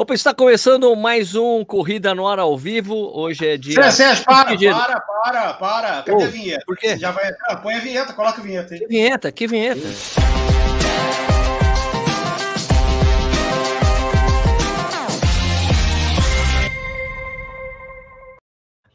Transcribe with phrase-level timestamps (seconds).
[0.00, 2.94] Opa, está começando mais um Corrida no Ar ao vivo.
[3.18, 3.90] Hoje é dia.
[3.90, 6.02] Sérgio, para, para, para, para.
[6.04, 6.64] Cadê oh, a vinheta?
[6.64, 6.96] Por quê?
[6.96, 7.32] Já vai...
[7.48, 8.78] Ah, põe a vinheta, coloca a vinheta aí.
[8.78, 9.32] Que vinheta?
[9.32, 9.80] Que vinheta?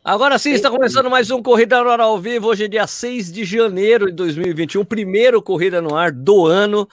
[0.05, 2.47] Agora sim, está começando mais um Corrida no Ar ao vivo.
[2.47, 6.87] Hoje é dia 6 de janeiro de 2021, primeiro Corrida no Ar do ano.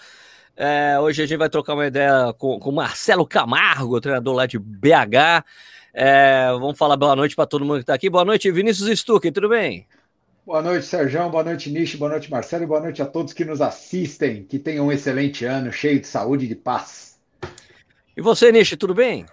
[0.63, 4.59] É, hoje a gente vai trocar uma ideia com, com Marcelo Camargo, treinador lá de
[4.59, 5.43] BH.
[5.95, 8.11] É, vamos falar boa noite para todo mundo que está aqui.
[8.11, 9.87] Boa noite, Vinícius Stuck, tudo bem?
[10.45, 11.27] Boa noite, Sérgio.
[11.31, 11.95] Boa noite, Nish.
[11.95, 12.65] Boa noite, Marcelo.
[12.65, 14.45] E boa noite a todos que nos assistem.
[14.45, 17.19] Que tenham um excelente ano, cheio de saúde e de paz.
[18.15, 19.25] E você, Nish, tudo bem?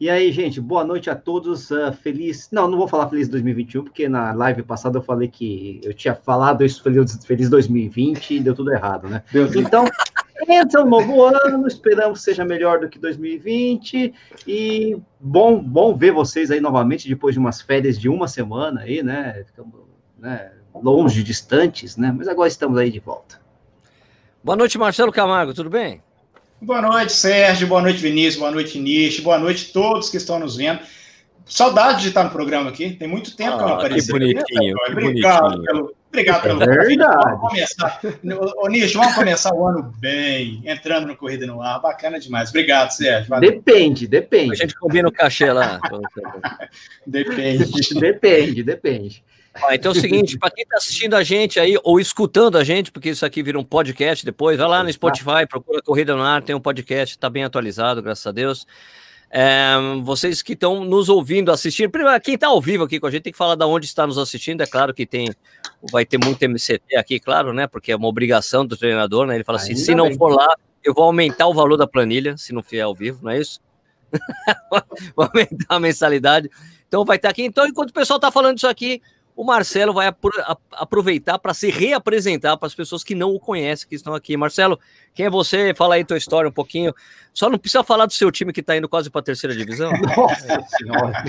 [0.00, 1.70] E aí, gente, boa noite a todos.
[1.70, 2.48] Uh, feliz.
[2.50, 6.14] Não, não vou falar feliz 2021, porque na live passada eu falei que eu tinha
[6.14, 9.22] falado isso feliz, feliz 2020 e deu tudo errado, né?
[9.30, 9.84] Deus então,
[10.46, 14.14] entra um novo ano, esperamos que seja melhor do que 2020
[14.46, 19.02] e bom, bom ver vocês aí novamente depois de umas férias de uma semana aí,
[19.02, 19.44] né?
[19.46, 19.74] Ficamos
[20.18, 22.14] né, longe, distantes, né?
[22.16, 23.40] Mas agora estamos aí de volta.
[24.42, 26.02] Boa noite, Marcelo Camargo, tudo bem?
[26.60, 27.68] Boa noite, Sérgio.
[27.68, 28.36] Boa noite, Vinícius.
[28.36, 29.20] Boa noite, Nish.
[29.20, 30.80] Boa noite a todos que estão nos vendo.
[31.48, 32.90] Saudade de estar no programa aqui.
[32.90, 34.06] Tem muito tempo ah, que eu não ah, apareci.
[34.06, 34.76] Que bonitinho.
[34.76, 35.64] Que obrigado bonitinho.
[35.64, 35.94] pelo.
[36.08, 36.62] Obrigado pelo.
[36.62, 37.24] É verdade.
[37.24, 38.00] Vamos começar.
[38.56, 41.80] Ô, Nish, vamos começar o ano bem, entrando no Corrida no Ar.
[41.80, 42.50] Bacana demais.
[42.50, 43.28] Obrigado, Sérgio.
[43.28, 43.50] Valeu.
[43.50, 44.52] Depende, depende.
[44.52, 45.80] A gente combina o cachê lá.
[47.06, 47.94] depende.
[47.94, 49.24] depende, depende.
[49.54, 52.64] Ah, então é o seguinte, para quem está assistindo a gente aí, ou escutando a
[52.64, 56.22] gente, porque isso aqui vira um podcast depois, vai lá no Spotify, procura Corrida no
[56.22, 58.66] Ar, tem um podcast, está bem atualizado, graças a Deus.
[59.30, 63.10] É, vocês que estão nos ouvindo, assistindo, primeiro, quem está ao vivo aqui com a
[63.10, 64.62] gente tem que falar de onde está nos assistindo.
[64.62, 65.28] É claro que tem,
[65.92, 67.66] vai ter muito MCT aqui, claro, né?
[67.66, 69.34] Porque é uma obrigação do treinador, né?
[69.34, 72.52] Ele fala assim: se não for lá, eu vou aumentar o valor da planilha, se
[72.54, 73.60] não for ao vivo, não é isso?
[75.14, 76.48] vou aumentar a mensalidade.
[76.86, 77.44] Então vai estar aqui.
[77.44, 79.02] Então, enquanto o pessoal está falando isso aqui,
[79.38, 80.12] o Marcelo vai
[80.72, 84.36] aproveitar para se reapresentar para as pessoas que não o conhecem, que estão aqui.
[84.36, 84.80] Marcelo,
[85.14, 85.72] quem é você?
[85.72, 86.92] Fala aí tua história um pouquinho.
[87.32, 89.92] Só não precisa falar do seu time que está indo quase para a terceira divisão.
[90.16, 91.24] Nossa senhora,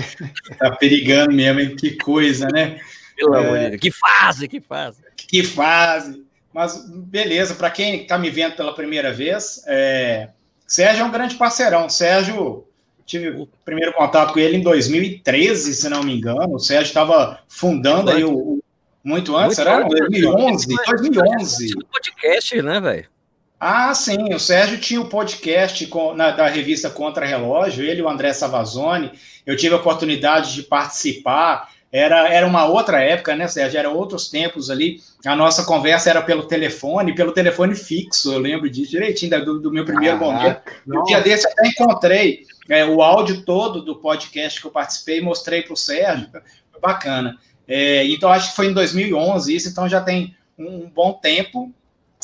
[0.58, 1.76] tá perigando mesmo, hein?
[1.76, 2.80] Que coisa, né?
[3.16, 3.38] Pelo é...
[3.38, 3.80] amor de Deus.
[3.80, 5.02] Que fase, que fase.
[5.16, 6.24] Que fase.
[6.52, 10.30] Mas beleza, para quem está me vendo pela primeira vez, é...
[10.66, 11.88] Sérgio é um grande parceirão.
[11.88, 12.66] Sérgio
[13.10, 16.54] tive o primeiro contato com ele em 2013, se não me engano.
[16.54, 18.62] O Sérgio estava fundando aí o,
[19.02, 21.74] muito antes, muito era 2011, 2011.
[21.90, 23.06] podcast, né, velho?
[23.58, 28.02] Ah, sim, o Sérgio tinha o podcast com, na, da revista Contra Relógio, ele e
[28.02, 29.12] o André Savazone.
[29.44, 31.68] Eu tive a oportunidade de participar.
[31.92, 33.78] Era, era uma outra época, né, Sérgio?
[33.78, 35.00] Eram outros tempos ali.
[35.26, 39.72] A nossa conversa era pelo telefone, pelo telefone fixo, eu lembro disso direitinho, do, do
[39.72, 40.62] meu primeiro ah, momento.
[40.86, 45.22] Um dia desse até encontrei é, o áudio todo do podcast que eu participei e
[45.22, 46.28] mostrei para o Sérgio,
[46.70, 47.36] foi bacana.
[47.66, 51.72] É, então, acho que foi em 2011 isso, então já tem um, bom tempo.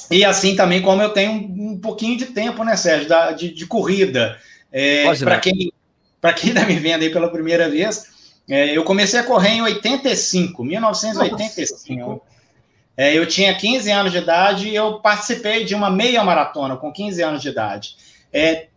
[0.08, 3.52] E assim também como eu tenho um, um pouquinho de tempo, né, Sérgio, da, de,
[3.52, 4.38] de corrida.
[4.72, 5.72] É, para quem
[6.20, 8.15] para quem está me vendo aí pela primeira vez,
[8.48, 12.22] é, eu comecei a correr em 85, 1985.
[12.96, 16.92] É, eu tinha 15 anos de idade e eu participei de uma meia maratona com
[16.92, 17.96] 15 anos de idade.
[18.32, 18.68] É,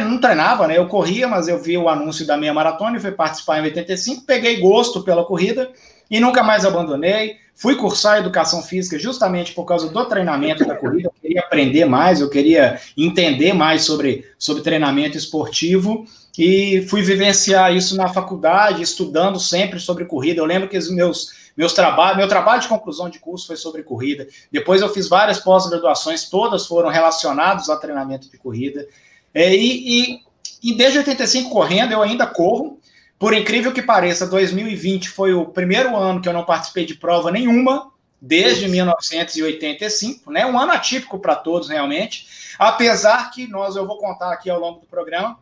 [0.00, 0.76] não treinava, né?
[0.76, 4.24] Eu corria, mas eu vi o anúncio da meia maratona e fui participar em 85,
[4.24, 5.70] peguei gosto pela corrida
[6.10, 7.36] e nunca mais abandonei.
[7.54, 11.08] Fui cursar educação física justamente por causa do treinamento da corrida.
[11.08, 16.06] Eu queria aprender mais, eu queria entender mais sobre, sobre treinamento esportivo
[16.40, 20.40] e fui vivenciar isso na faculdade, estudando sempre sobre corrida.
[20.40, 23.82] Eu lembro que os meus meus trabalhos, meu trabalho de conclusão de curso foi sobre
[23.82, 24.26] corrida.
[24.50, 28.88] Depois eu fiz várias pós-graduações, todas foram relacionadas a treinamento de corrida.
[29.34, 30.20] É, e, e,
[30.62, 32.78] e desde 85 correndo, eu ainda corro.
[33.18, 37.30] Por incrível que pareça, 2020 foi o primeiro ano que eu não participei de prova
[37.30, 40.46] nenhuma, desde 1985, né?
[40.46, 42.26] Um ano atípico para todos, realmente.
[42.58, 45.38] Apesar que nós, eu vou contar aqui ao longo do programa,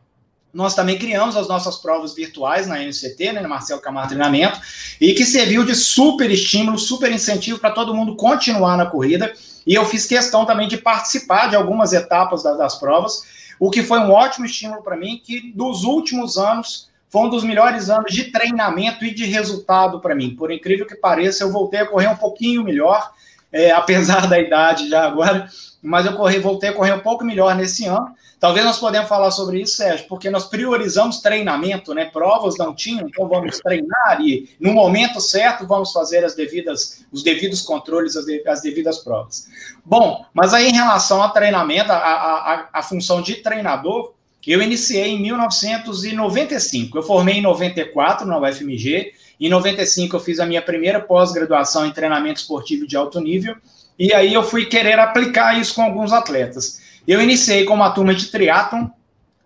[0.58, 4.60] nós também criamos as nossas provas virtuais na NCT, né, no Marcelo Camargo Treinamento,
[5.00, 9.32] e que serviu de super estímulo, super incentivo para todo mundo continuar na corrida.
[9.64, 13.22] E eu fiz questão também de participar de algumas etapas das, das provas
[13.60, 17.44] o que foi um ótimo estímulo para mim, que dos últimos anos foi um dos
[17.44, 20.34] melhores anos de treinamento e de resultado para mim.
[20.37, 23.12] Por incrível que pareça, eu voltei a correr um pouquinho melhor,
[23.53, 25.49] é, apesar da idade já agora,
[25.83, 28.15] mas eu corri, voltei a correr um pouco melhor nesse ano.
[28.41, 32.05] Talvez nós podemos falar sobre isso, Sérgio, porque nós priorizamos treinamento, né?
[32.05, 37.25] Provas não tinham, então vamos treinar e no momento certo vamos fazer as devidas, os
[37.25, 39.49] devidos controles, as, de, as devidas provas.
[39.85, 44.15] Bom, mas aí em relação ao treinamento, a, a, a função de treinador,
[44.49, 46.97] eu iniciei em 1995.
[46.97, 49.12] Eu formei em 94 na UFMG.
[49.40, 53.56] Em 95 eu fiz a minha primeira pós-graduação em treinamento esportivo de alto nível.
[53.99, 56.81] E aí eu fui querer aplicar isso com alguns atletas.
[57.06, 58.87] Eu iniciei com uma turma de triatlon,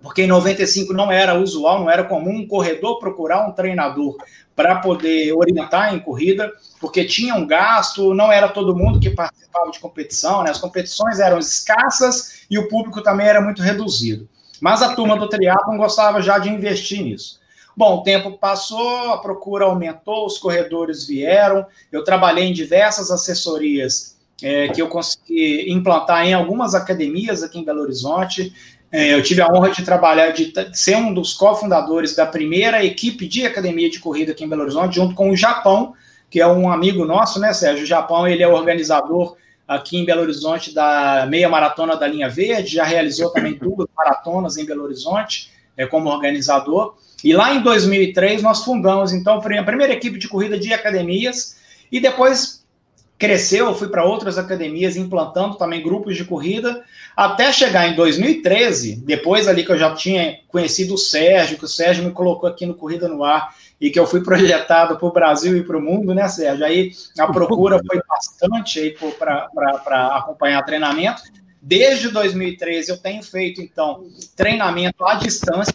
[0.02, 4.16] porque em 95 não era usual, não era comum um corredor procurar um treinador
[4.54, 9.70] para poder orientar em corrida, porque tinha um gasto, não era todo mundo que participava
[9.70, 10.50] de competição, né?
[10.50, 14.28] as competições eram escassas e o público também era muito reduzido.
[14.60, 17.40] Mas a turma do triatlon gostava já de investir nisso.
[17.76, 24.19] Bom, o tempo passou, a procura aumentou, os corredores vieram, eu trabalhei em diversas assessorias
[24.42, 28.52] é, que eu consegui implantar em algumas academias aqui em Belo Horizonte,
[28.92, 33.26] é, eu tive a honra de trabalhar, de ser um dos cofundadores da primeira equipe
[33.26, 35.94] de academia de corrida aqui em Belo Horizonte, junto com o Japão,
[36.28, 37.84] que é um amigo nosso, né, Sérgio?
[37.84, 39.36] O Japão, ele é organizador
[39.66, 44.58] aqui em Belo Horizonte da meia maratona da linha verde, já realizou também duas maratonas
[44.58, 46.96] em Belo Horizonte, é, como organizador.
[47.22, 51.56] E lá em 2003 nós fundamos, então, a primeira equipe de corrida de academias,
[51.90, 52.62] e depois
[53.22, 56.82] cresceu, fui para outras academias implantando também grupos de corrida,
[57.16, 61.69] até chegar em 2013, depois ali que eu já tinha conhecido o Sérgio, que o
[61.69, 65.12] Sérgio me colocou aqui no Corrida no Ar, e que eu fui projetado para o
[65.12, 66.64] Brasil e para o mundo, né, Sérgio?
[66.64, 71.22] Aí a procura foi bastante aí para acompanhar treinamento.
[71.64, 74.04] Desde 2013 eu tenho feito, então,
[74.34, 75.72] treinamento à distância,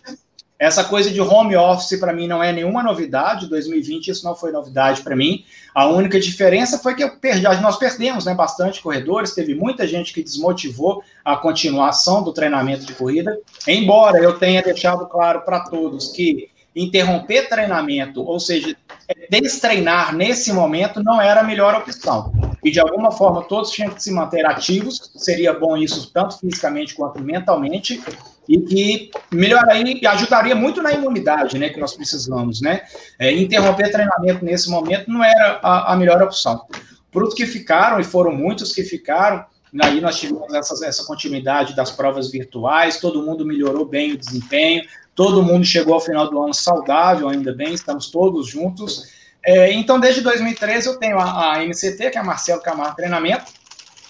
[0.60, 3.48] essa coisa de home office para mim não é nenhuma novidade.
[3.48, 5.46] 2020 isso não foi novidade para mim.
[5.74, 10.12] A única diferença foi que eu perdi, nós perdemos né, bastante corredores, teve muita gente
[10.12, 13.40] que desmotivou a continuação do treinamento de corrida.
[13.68, 18.76] Embora eu tenha deixado claro para todos que interromper treinamento, ou seja,
[19.30, 22.32] destreinar nesse momento não era a melhor opção.
[22.68, 26.94] E de alguma forma todos tinham que se manter ativos, seria bom isso tanto fisicamente
[26.94, 28.04] quanto mentalmente
[28.46, 32.82] e que melhoraria e ajudaria muito na imunidade, né, que nós precisamos, né?
[33.18, 36.66] É, interromper treinamento nesse momento não era a, a melhor opção.
[37.10, 39.46] Para os que ficaram, e foram muitos que ficaram,
[39.82, 44.84] aí nós tivemos essa, essa continuidade das provas virtuais, todo mundo melhorou bem o desempenho,
[45.16, 49.16] todo mundo chegou ao final do ano saudável, ainda bem, estamos todos juntos.
[49.46, 53.46] É, então, desde 2013, eu tenho a, a MCT, que é Marcelo Camargo Treinamento,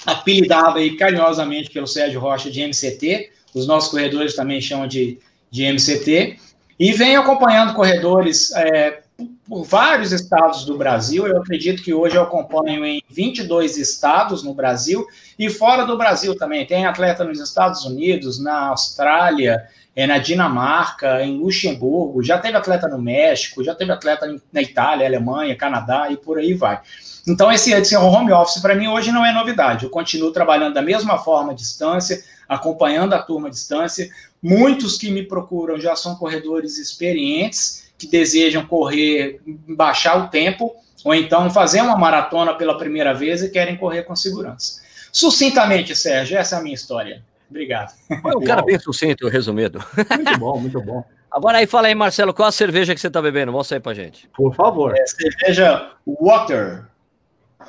[0.05, 5.19] apelidada aí carinhosamente pelo Sérgio Rocha de MCT, os nossos corredores também chamam de,
[5.51, 6.37] de MCT,
[6.79, 9.01] e venho acompanhando corredores é,
[9.47, 11.25] por vários estados do Brasil.
[11.25, 15.05] Eu acredito que hoje eu acompanho em 22 estados no Brasil
[15.39, 16.65] e fora do Brasil também.
[16.65, 19.67] Tem atleta nos Estados Unidos, na Austrália,
[19.97, 25.07] é, na Dinamarca, em Luxemburgo, já teve atleta no México, já teve atleta na Itália,
[25.07, 26.79] Alemanha, Canadá e por aí vai.
[27.27, 29.85] Então, esse, esse home office para mim hoje não é novidade.
[29.85, 34.07] Eu continuo trabalhando da mesma forma à distância, acompanhando a turma à distância.
[34.39, 41.15] Muitos que me procuram já são corredores experientes que desejam correr, baixar o tempo, ou
[41.15, 44.79] então fazer uma maratona pela primeira vez e querem correr com segurança.
[45.11, 47.23] Sucintamente, Sérgio, essa é a minha história.
[47.49, 47.93] Obrigado.
[48.21, 49.83] Foi um cara bem sucinto, resumido.
[49.95, 51.03] Muito bom, muito bom.
[51.31, 53.51] Agora aí, fala aí, Marcelo, qual a cerveja que você está bebendo?
[53.51, 54.27] Mostra aí pra gente.
[54.35, 54.95] Por favor.
[54.97, 56.85] É cerveja Water.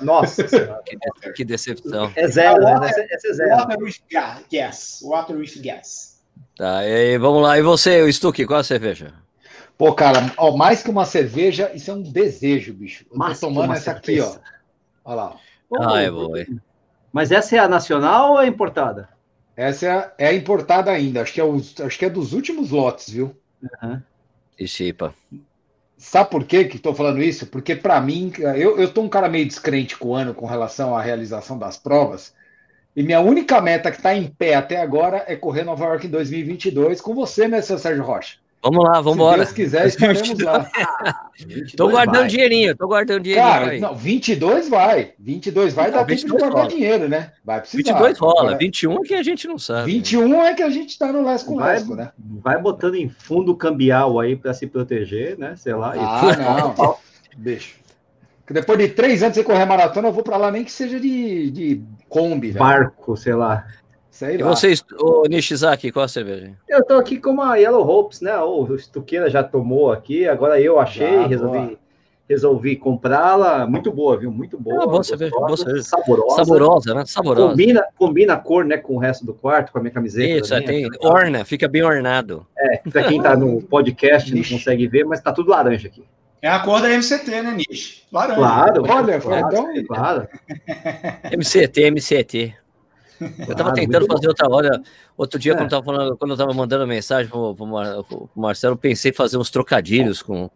[0.01, 0.45] Nossa
[0.85, 2.13] que, que, decepção.
[2.15, 2.75] É zero, né?
[2.75, 3.07] water, né?
[3.11, 3.57] Essa é zero.
[3.57, 3.95] Water with
[4.51, 5.01] gas.
[5.03, 6.23] Water with gas.
[6.57, 7.59] Tá, e vamos lá.
[7.59, 9.13] E você, o Stuque, qual a cerveja?
[9.77, 13.05] Pô, cara, ó, mais que uma cerveja, isso é um desejo, bicho.
[13.13, 14.25] Eu tô tomando essa cerveja.
[14.25, 14.39] aqui,
[15.05, 15.11] ó.
[15.11, 15.37] Olha lá.
[15.81, 16.45] ah, é boa.
[17.13, 19.09] Mas essa é a nacional ou é importada?
[19.59, 21.21] Essa é a, é a importada ainda.
[21.21, 23.35] Acho que é, os, acho que é dos últimos lotes, viu?
[23.83, 24.01] Uhum.
[24.57, 25.13] E chipa.
[25.97, 27.45] Sabe por quê que estou falando isso?
[27.45, 31.03] Porque, para mim, eu, tô um cara meio descrente com o ano com relação à
[31.03, 32.33] realização das provas.
[32.95, 36.11] E minha única meta que está em pé até agora é correr Nova York em
[36.11, 38.37] 2022 com você, né, seu Sérgio Rocha?
[38.63, 39.47] Vamos lá, vamos embora.
[39.47, 40.69] Se Deus quiser, estaremos lá.
[41.77, 42.27] tô guardando vai.
[42.27, 43.49] dinheirinho, tô guardando dinheirinho.
[43.49, 43.81] Cara, aí.
[43.81, 45.13] não, 22 vai.
[45.19, 46.69] 2022 vai não, dar tempo de guardar rola.
[46.69, 47.33] dinheiro, né?
[47.45, 47.93] Vai precisar.
[47.93, 49.93] 22 rola, Agora, 21 é que a gente não sabe.
[49.93, 52.11] 21 é que a gente tá no lesco com vai, lesco, né?
[52.19, 55.55] Vai botando em fundo cambial aí para se proteger, né?
[55.57, 55.95] Sei lá.
[55.97, 56.97] Ah, não.
[57.37, 57.75] Deixa.
[58.51, 61.51] Depois de três anos sem correr maratona, eu vou para lá nem que seja de,
[61.51, 62.53] de Kombi.
[62.53, 63.67] Barco, sei lá.
[64.11, 64.49] Sei e lá.
[64.51, 66.53] vocês, o Nishizaki, qual a cerveja?
[66.69, 68.37] Eu tô aqui com uma Yellow Hopes, né?
[68.39, 71.79] O Stuqueira já tomou aqui, agora eu achei, resolvi,
[72.29, 73.67] resolvi comprá-la.
[73.67, 74.31] Muito boa, viu?
[74.33, 74.83] Muito boa.
[74.83, 75.85] Ah, boa cerveja, boa cerveja.
[75.85, 76.37] Saborosa.
[76.37, 77.05] Saborosa, né?
[77.07, 77.51] Saborosa.
[77.51, 80.45] Combina, combina a cor, né, com o resto do quarto, com a minha camiseta.
[80.45, 82.47] Isso, é, tem orna, fica bem ornado.
[82.59, 86.03] É, pra quem tá no podcast não consegue ver, mas tá tudo laranja aqui.
[86.41, 88.07] É a cor da MCT, né, Nish?
[88.13, 88.41] Laranja.
[88.41, 89.85] Claro, olha, claro, então...
[89.87, 90.29] claro.
[91.33, 92.55] MCT, MCT.
[93.21, 94.83] Eu estava ah, tentando fazer outra hora.
[95.17, 95.55] Outro dia, é.
[95.57, 99.37] quando, eu tava falando, quando eu estava mandando mensagem para o Marcelo, pensei em fazer
[99.37, 100.51] uns trocadilhos com,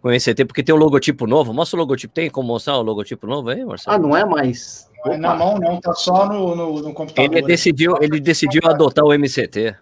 [0.00, 1.52] com esse ET, porque tem um logotipo novo.
[1.52, 2.12] Mostra o logotipo.
[2.12, 3.96] Tem como mostrar o logotipo novo aí, Marcelo?
[3.96, 4.90] Ah, não é mais.
[5.06, 7.36] É na mão, não, tá só no, no, no computador.
[7.36, 9.74] Ele decidiu, ele decidiu adotar o MCT.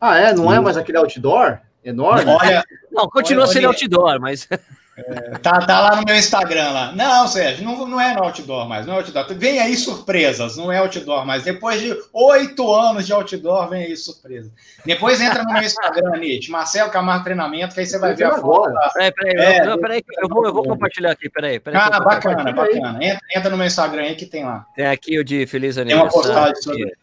[0.00, 0.34] Ah, é?
[0.34, 1.58] Não é mais aquele outdoor?
[1.84, 2.30] Enorme?
[2.30, 4.48] Olha, não, continua olha, sendo outdoor, mas.
[4.94, 6.92] É, tá, tá lá no meu Instagram lá.
[6.92, 9.26] Não, Sérgio, não, não é no outdoor mais, não é outdoor.
[9.34, 11.42] Vem aí surpresas, não é outdoor mais.
[11.42, 14.50] Depois de oito anos de outdoor, vem aí surpresa.
[14.84, 18.38] Depois entra no meu Instagram, Nietzsche, Marcelo Camargo Treinamento, que aí você vai ver a
[18.38, 18.74] foto.
[18.92, 21.58] Peraí, peraí, é, não, peraí, eu vou, eu vou compartilhar aqui, peraí.
[21.58, 22.98] peraí ah, bacana, bacana.
[23.00, 24.66] Entra, entra, no meu Instagram aí que tem lá.
[24.76, 26.10] Tem aqui o de Feliz Aniversário.
[26.12, 27.01] Tem uma postagem sobre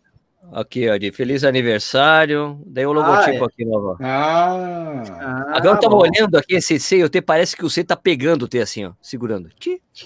[0.51, 2.59] Aqui, ó, de feliz aniversário.
[2.65, 3.45] Daí o logotipo ah, é.
[3.45, 3.97] aqui, novo.
[4.01, 5.03] Ah,
[5.53, 6.01] Agora eu tava bom.
[6.01, 8.85] olhando aqui esse C, o T parece que o C tá pegando o T assim,
[8.85, 9.49] ó, segurando.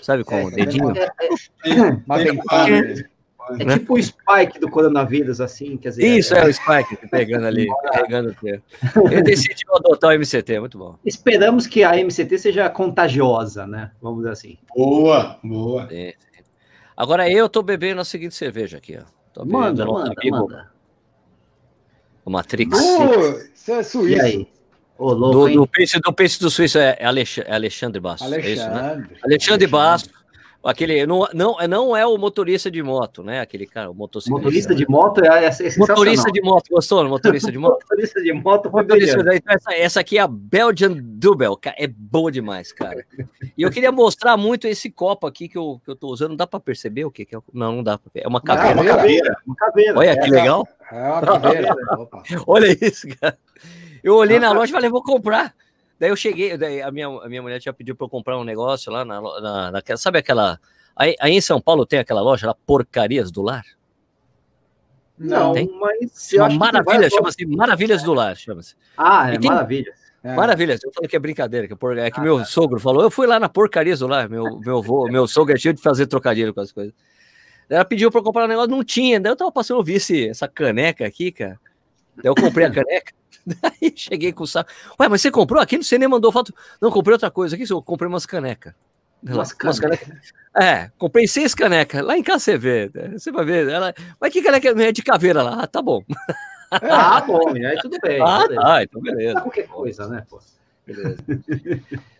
[0.02, 0.94] Sabe com é, o dedinho?
[0.98, 1.74] É, é,
[3.00, 3.04] é,
[3.60, 6.06] é tipo o Spike do coronavírus, assim, quer dizer.
[6.06, 8.62] Isso, é, o Spike pegando ali, carregando o T.
[9.12, 10.96] Ele decidiu adotar o MCT, muito bom.
[11.06, 13.92] Esperamos que a MCT seja contagiosa, né?
[14.02, 14.58] Vamos dizer assim.
[14.76, 15.88] Boa, boa.
[16.96, 19.23] Agora eu tô bebendo a seguinte cerveja aqui, ó.
[19.34, 20.72] Tô manda, manda, manda.
[22.24, 22.78] O Matrix.
[23.56, 24.08] isso é suíço.
[24.10, 24.48] E aí?
[24.98, 28.00] Ô, louco, do, do, peixe, do peixe do Suíço é, é Alexandre, é Alexandre.
[28.00, 28.80] É isso, né?
[28.80, 30.10] Alexandre, Alexandre Basso
[30.64, 33.42] Aquele não, não, não é o motorista de moto, né?
[33.42, 34.42] Aquele cara, o motociclista.
[34.42, 37.08] Motorista de moto é, é Motorista de moto, gostou?
[37.10, 37.84] Motorista de moto?
[37.84, 42.32] motorista de moto foi motorista, então essa, essa aqui é a Belgian Double, é boa
[42.32, 43.06] demais, cara.
[43.58, 46.30] E eu queria mostrar muito esse copo aqui que eu, que eu tô usando.
[46.30, 47.40] Não dá para perceber o que, que é?
[47.54, 48.24] Não, não dá para ver.
[48.24, 48.80] É uma caveira.
[48.80, 49.38] É uma caveira.
[49.46, 50.00] Uma caveira.
[50.00, 50.68] Olha que legal.
[50.90, 51.76] É uma caveira.
[52.48, 53.38] Olha isso, cara.
[54.02, 55.54] Eu olhei na loja e falei, vou comprar.
[56.04, 58.44] Daí eu cheguei, daí a minha, a minha mulher tinha pedido para eu comprar um
[58.44, 60.60] negócio lá na, na, naquela, sabe aquela.
[60.94, 63.64] Aí, aí, em São Paulo tem aquela loja lá, Porcarias do Lar?
[65.18, 65.72] Não, tem?
[65.80, 66.30] mas.
[66.34, 68.76] Uma maravilha, chama-se Maravilhas do Lar, chama-se.
[68.98, 69.50] Ah, é tem...
[69.50, 69.96] Maravilhas.
[70.22, 70.36] É.
[70.36, 72.46] Maravilhas, eu falo que é brincadeira, que, é, é que ah, meu tá.
[72.46, 75.58] sogro falou, eu fui lá na porcaria do lar, meu, meu, vô, meu sogro é
[75.58, 76.94] cheio de fazer trocadilho com as coisas.
[77.70, 79.94] Ela pediu para eu comprar um negócio, não tinha, daí eu tava passando, eu vi
[79.94, 81.58] esse, essa caneca aqui, cara,
[82.16, 83.14] daí eu comprei a caneca,
[83.46, 84.72] Daí cheguei com o saco.
[85.00, 85.84] Ué, mas você comprou aquilo?
[85.84, 86.54] Você nem mandou foto.
[86.82, 88.74] Não, comprei outra coisa aqui, eu comprei umas canecas.
[89.22, 90.34] Umas canecas.
[90.56, 92.02] É, comprei seis canecas.
[92.02, 92.92] Lá em casa você vê.
[92.94, 93.18] Né?
[93.18, 93.68] Você vai ver.
[93.68, 93.94] Ela...
[94.20, 95.64] Mas que caneca é de caveira lá?
[95.64, 96.04] Ah, tá bom.
[96.72, 98.20] Ah, bom, aí tudo bem.
[98.24, 99.42] Ah, tá, então beleza.
[99.42, 100.40] Qualquer coisa, né, pô?
[100.86, 101.18] Beleza.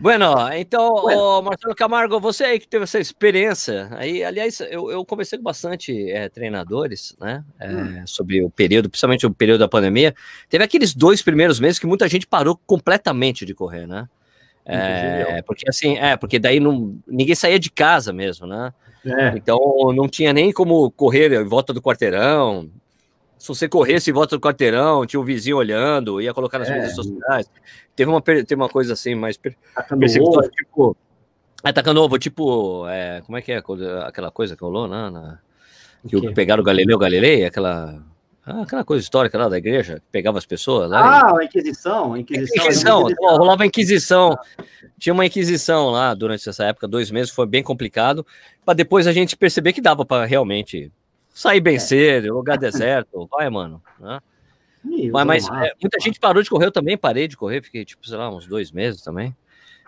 [0.00, 1.42] Bueno, então, bueno.
[1.42, 6.10] Marcelo Camargo, você aí que teve essa experiência, aí, aliás, eu, eu conversei com bastante
[6.10, 8.06] é, treinadores, né, é, hum.
[8.06, 10.14] sobre o período, principalmente o período da pandemia.
[10.48, 14.08] Teve aqueles dois primeiros meses que muita gente parou completamente de correr, né?
[14.64, 18.72] É, porque assim, é, porque daí não, ninguém saía de casa mesmo, né?
[19.04, 19.36] É.
[19.36, 19.58] Então
[19.94, 22.70] não tinha nem como correr em volta do quarteirão,
[23.40, 26.74] se você corresse em volta do quarteirão, tinha um vizinho olhando, ia colocar nas é.
[26.74, 27.50] mídias sociais.
[27.96, 30.94] Teve uma, teve uma coisa assim, mais persecutória, tipo.
[31.64, 32.86] Atacando ovo, tipo.
[32.86, 33.62] É, como é que é
[34.04, 35.08] aquela coisa que rolou, né?
[35.08, 35.38] Na,
[36.06, 38.04] que pegaram o Galileu Galilei, aquela.
[38.44, 41.22] Ah, aquela coisa histórica lá da igreja, que pegava as pessoas lá.
[41.22, 41.40] Ah, e...
[41.40, 42.12] a Inquisição.
[42.12, 43.36] A Inquisição, Inquisição, Inquisição.
[43.38, 44.38] rolava a Inquisição.
[44.98, 48.26] Tinha uma Inquisição lá durante essa época, dois meses, foi bem complicado,
[48.66, 50.92] para depois a gente perceber que dava para realmente
[51.32, 51.78] sair bem é.
[51.78, 53.82] cedo, lugar deserto, vai, mano.
[53.98, 54.20] Né?
[55.12, 58.06] mas, mas é, muita gente parou de correr, eu também parei de correr, fiquei, tipo,
[58.06, 59.34] sei lá, uns dois meses também.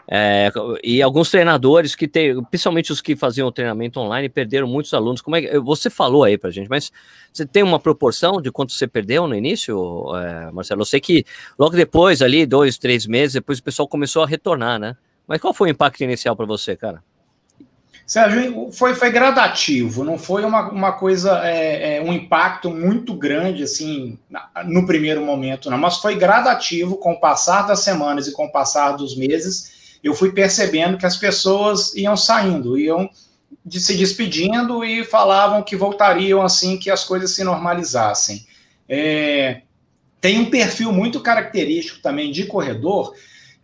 [0.09, 0.51] É,
[0.83, 5.21] e alguns treinadores que tem, principalmente os que faziam o treinamento online, perderam muitos alunos.
[5.21, 6.91] Como é que você falou aí pra gente, mas
[7.33, 10.83] você tem uma proporção de quanto você perdeu no início, é, Marcelo?
[10.83, 11.25] Eu sei que
[11.59, 14.97] logo depois, ali, dois, três meses, depois o pessoal começou a retornar, né?
[15.27, 17.03] Mas qual foi o impacto inicial para você, cara?
[18.07, 23.63] Sérgio, foi, foi gradativo, não foi uma, uma coisa, é, é, um impacto muito grande,
[23.63, 24.19] assim,
[24.67, 28.53] no primeiro momento, não, mas foi gradativo com o passar das semanas e com o
[28.53, 33.09] passar dos meses, eu fui percebendo que as pessoas iam saindo, iam
[33.65, 38.45] de, se despedindo e falavam que voltariam assim que as coisas se normalizassem.
[38.89, 39.63] É,
[40.21, 43.15] tem um perfil muito característico também de corredor,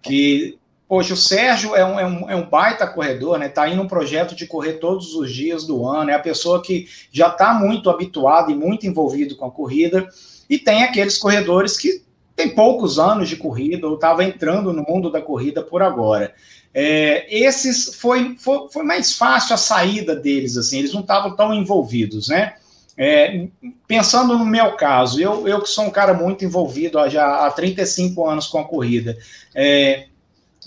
[0.02, 0.57] que
[0.88, 3.46] Poxa, o Sérgio é um, é um, é um baita corredor, né?
[3.46, 6.88] Está indo um projeto de correr todos os dias do ano, é a pessoa que
[7.12, 10.08] já está muito habituada e muito envolvido com a corrida,
[10.48, 12.02] e tem aqueles corredores que
[12.34, 16.32] têm poucos anos de corrida ou estava entrando no mundo da corrida por agora.
[16.72, 21.52] É, esses foi, foi, foi, mais fácil a saída deles, assim, eles não estavam tão
[21.52, 22.54] envolvidos, né?
[22.96, 23.46] É,
[23.86, 28.26] pensando no meu caso, eu, eu que sou um cara muito envolvido já há 35
[28.26, 29.16] anos com a corrida,
[29.54, 30.07] é,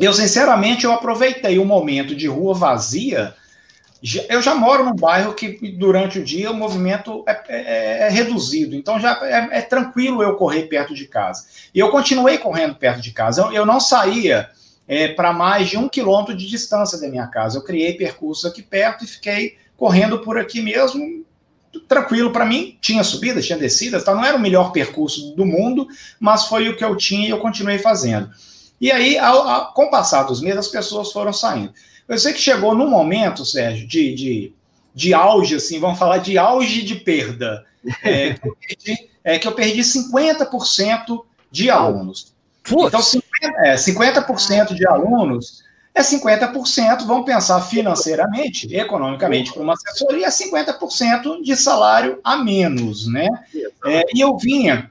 [0.06, 3.36] eu, sinceramente, eu aproveitei o momento de rua vazia
[4.30, 8.76] eu já moro num bairro que durante o dia o movimento é, é, é reduzido,
[8.76, 11.46] então já é, é, tranquilo eu correr perto de casa.
[11.74, 13.44] E eu continuei correndo perto de casa.
[13.44, 14.50] Eu, eu não saía
[14.88, 17.60] é, para mais de um quilômetro de distância da minha casa.
[17.60, 21.24] Eu criei percurso aqui perto e fiquei correndo por aqui mesmo,
[21.88, 22.80] tranquilo para mim.
[22.82, 24.16] Tinha subidas, tinha descidas, tá?
[24.16, 25.88] não era o melhor percurso do mundo,
[26.20, 28.32] mas foi o que eu tinha e eu continuei fazendo.
[28.82, 31.72] E aí, ao, ao, com o passar dos meses, as pessoas foram saindo.
[32.08, 34.54] Eu sei que chegou num momento, Sérgio, de, de,
[34.94, 37.64] de auge, assim, vamos falar de auge de perda,
[38.04, 42.34] é, que, eu perdi, é, que eu perdi 50% de alunos.
[42.64, 42.88] Putz.
[42.88, 43.22] Então, 50%,
[43.64, 51.44] é, 50% de alunos é 50%, vamos pensar financeiramente, economicamente, para uma assessoria, é 50%
[51.44, 53.28] de salário a menos, né?
[53.86, 54.90] É, e eu vinha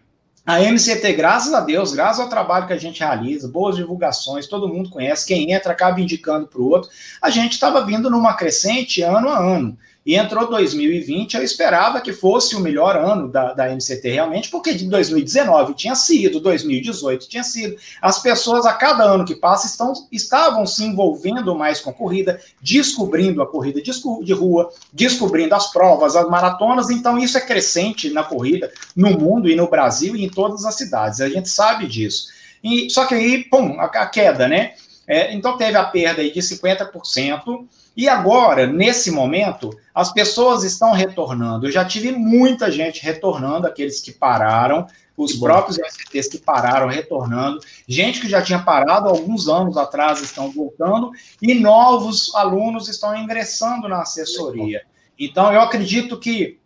[0.50, 4.68] a MCT, graças a Deus, graças ao trabalho que a gente realiza, boas divulgações, todo
[4.68, 6.90] mundo conhece, quem entra acaba indicando para o outro.
[7.22, 9.78] A gente estava vindo numa crescente ano a ano.
[10.10, 14.74] E entrou 2020, eu esperava que fosse o melhor ano da, da MCT realmente, porque
[14.74, 17.76] de 2019 tinha sido, 2018 tinha sido.
[18.02, 22.40] As pessoas, a cada ano que passa, estão, estavam se envolvendo mais com a corrida,
[22.60, 28.24] descobrindo a corrida de, rua, descobrindo as provas, as maratonas, então isso é crescente na
[28.24, 32.30] corrida, no mundo e no Brasil e em todas as cidades, a gente sabe disso.
[32.64, 34.72] E, só que aí, pum, a, a queda, né?
[35.06, 37.64] É, então teve a perda aí de 50%,
[38.00, 41.66] e agora, nesse momento, as pessoas estão retornando.
[41.66, 46.88] Eu já tive muita gente retornando, aqueles que pararam, os que próprios MCTs que pararam
[46.88, 51.10] retornando, gente que já tinha parado alguns anos atrás estão voltando,
[51.42, 54.80] e novos alunos estão ingressando na assessoria.
[55.18, 56.58] Então, eu acredito que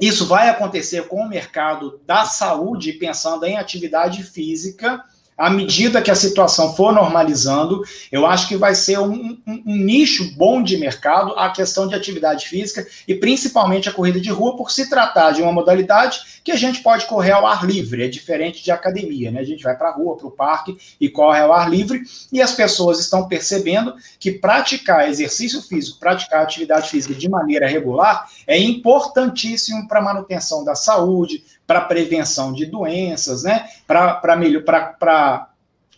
[0.00, 5.04] isso vai acontecer com o mercado da saúde, pensando em atividade física
[5.40, 7.82] à medida que a situação for normalizando,
[8.12, 11.94] eu acho que vai ser um, um, um, nicho bom de mercado a questão de
[11.94, 16.52] atividade física e principalmente a corrida de rua, por se tratar de uma modalidade que
[16.52, 19.40] a gente pode correr ao ar livre, é diferente de academia, né?
[19.40, 22.42] A gente vai para a rua, para o parque e corre ao ar livre, e
[22.42, 28.58] as pessoas estão percebendo que praticar exercício físico, praticar atividade física de maneira regular é
[28.58, 33.64] importantíssimo para a manutenção da saúde, para prevenção de doenças, né?
[33.86, 35.48] Para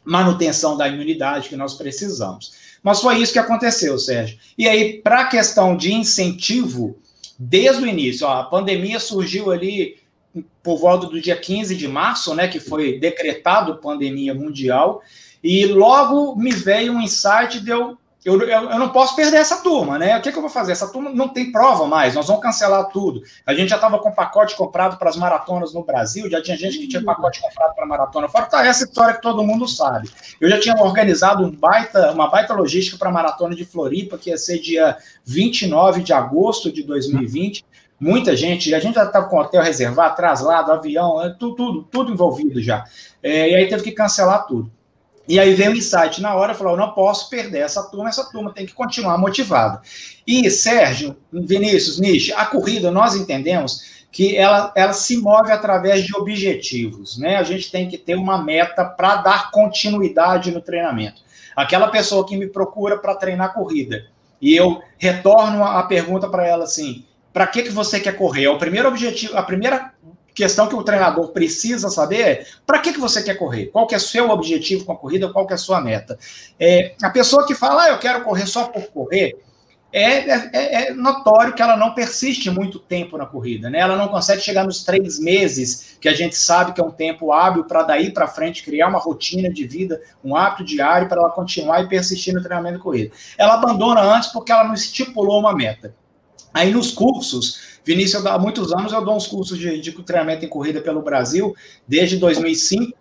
[0.04, 2.52] manutenção da imunidade que nós precisamos.
[2.82, 4.36] Mas foi isso que aconteceu, Sérgio.
[4.58, 6.98] E aí, para a questão de incentivo,
[7.38, 9.96] desde o início, ó, a pandemia surgiu ali
[10.62, 15.00] por volta do dia 15 de março, né, que foi decretado pandemia mundial,
[15.42, 19.56] e logo me veio um insight de eu eu, eu, eu, não posso perder essa
[19.62, 20.16] turma, né?
[20.16, 20.70] O que, que, eu vou fazer?
[20.72, 23.22] Essa turma não tem prova mais, nós vamos cancelar tudo.
[23.44, 26.78] A gente já estava com pacote comprado para as maratonas no Brasil, já tinha gente
[26.78, 28.46] que tinha pacote comprado para maratona fora.
[28.46, 30.08] Tá, essa história que todo mundo sabe.
[30.40, 34.30] Eu já tinha organizado um baita, uma baita logística para a maratona de Floripa, que
[34.30, 37.64] ia ser dia 29 de agosto de 2020.
[37.98, 42.62] Muita gente, a gente já estava com hotel reservado, traslado, avião, tudo, tudo, tudo envolvido
[42.62, 42.84] já.
[43.20, 44.70] É, e aí teve que cancelar tudo.
[45.28, 48.52] E aí veio o insight na hora, falou, não posso perder essa turma, essa turma
[48.52, 49.80] tem que continuar motivada.
[50.26, 56.14] E, Sérgio, Vinícius, Nish, a corrida, nós entendemos que ela, ela se move através de
[56.14, 57.36] objetivos, né?
[57.36, 61.22] A gente tem que ter uma meta para dar continuidade no treinamento.
[61.56, 64.06] Aquela pessoa que me procura para treinar corrida,
[64.40, 68.44] e eu retorno a pergunta para ela assim, para que, que você quer correr?
[68.44, 69.92] É o primeiro objetivo, a primeira
[70.34, 73.66] questão que o treinador precisa saber é para que, que você quer correr?
[73.66, 75.32] Qual que é o seu objetivo com a corrida?
[75.32, 76.18] Qual que é a sua meta?
[76.58, 79.38] É, a pessoa que fala, ah, eu quero correr só por correr,
[79.92, 83.78] é, é, é, notório que ela não persiste muito tempo na corrida, né?
[83.78, 87.30] Ela não consegue chegar nos três meses, que a gente sabe que é um tempo
[87.30, 91.30] hábil para daí para frente criar uma rotina de vida, um hábito diário para ela
[91.30, 93.14] continuar e persistir no treinamento de corrida.
[93.36, 95.94] Ela abandona antes porque ela não estipulou uma meta.
[96.54, 100.48] Aí nos cursos, Vinícius, há muitos anos eu dou uns cursos de, de treinamento em
[100.48, 101.54] corrida pelo Brasil,
[101.86, 102.96] desde 2005,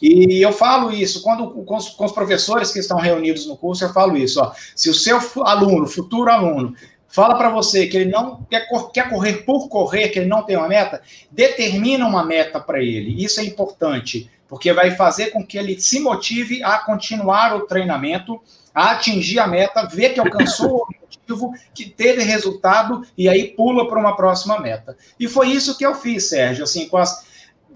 [0.00, 3.84] e eu falo isso, quando com os, com os, professores que estão reunidos no curso,
[3.84, 6.74] eu falo isso, ó, se o seu aluno, futuro aluno,
[7.08, 10.56] fala para você que ele não quer, quer correr por correr, que ele não tem
[10.56, 15.56] uma meta, determina uma meta para ele, isso é importante, porque vai fazer com que
[15.56, 18.40] ele se motive a continuar o treinamento,
[18.74, 20.86] a atingir a meta, ver que alcançou
[21.26, 24.96] objetivo, que teve resultado e aí pula para uma próxima meta.
[25.18, 26.64] E foi isso que eu fiz, Sérgio.
[26.64, 27.24] Assim, as...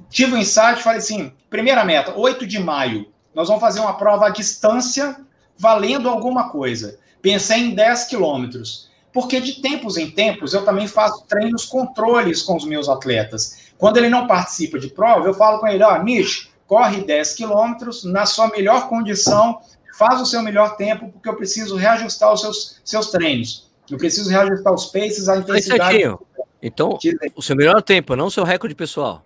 [0.09, 4.27] tive um insight, falei assim: primeira meta, 8 de maio, nós vamos fazer uma prova
[4.27, 5.17] à distância
[5.59, 6.99] valendo alguma coisa.
[7.21, 8.89] Pensei em 10 quilômetros.
[9.13, 13.73] Porque de tempos em tempos eu também faço treinos controles com os meus atletas.
[13.77, 17.35] Quando ele não participa de prova, eu falo com ele: ó, oh, Nish, corre 10
[17.35, 19.61] quilômetros na sua melhor condição
[20.01, 23.71] faz o seu melhor tempo, porque eu preciso reajustar os seus, seus treinos.
[23.91, 26.17] Eu preciso reajustar os paces, a intensidade.
[26.63, 26.99] Então,
[27.37, 29.23] o seu melhor tempo, não o seu recorde pessoal.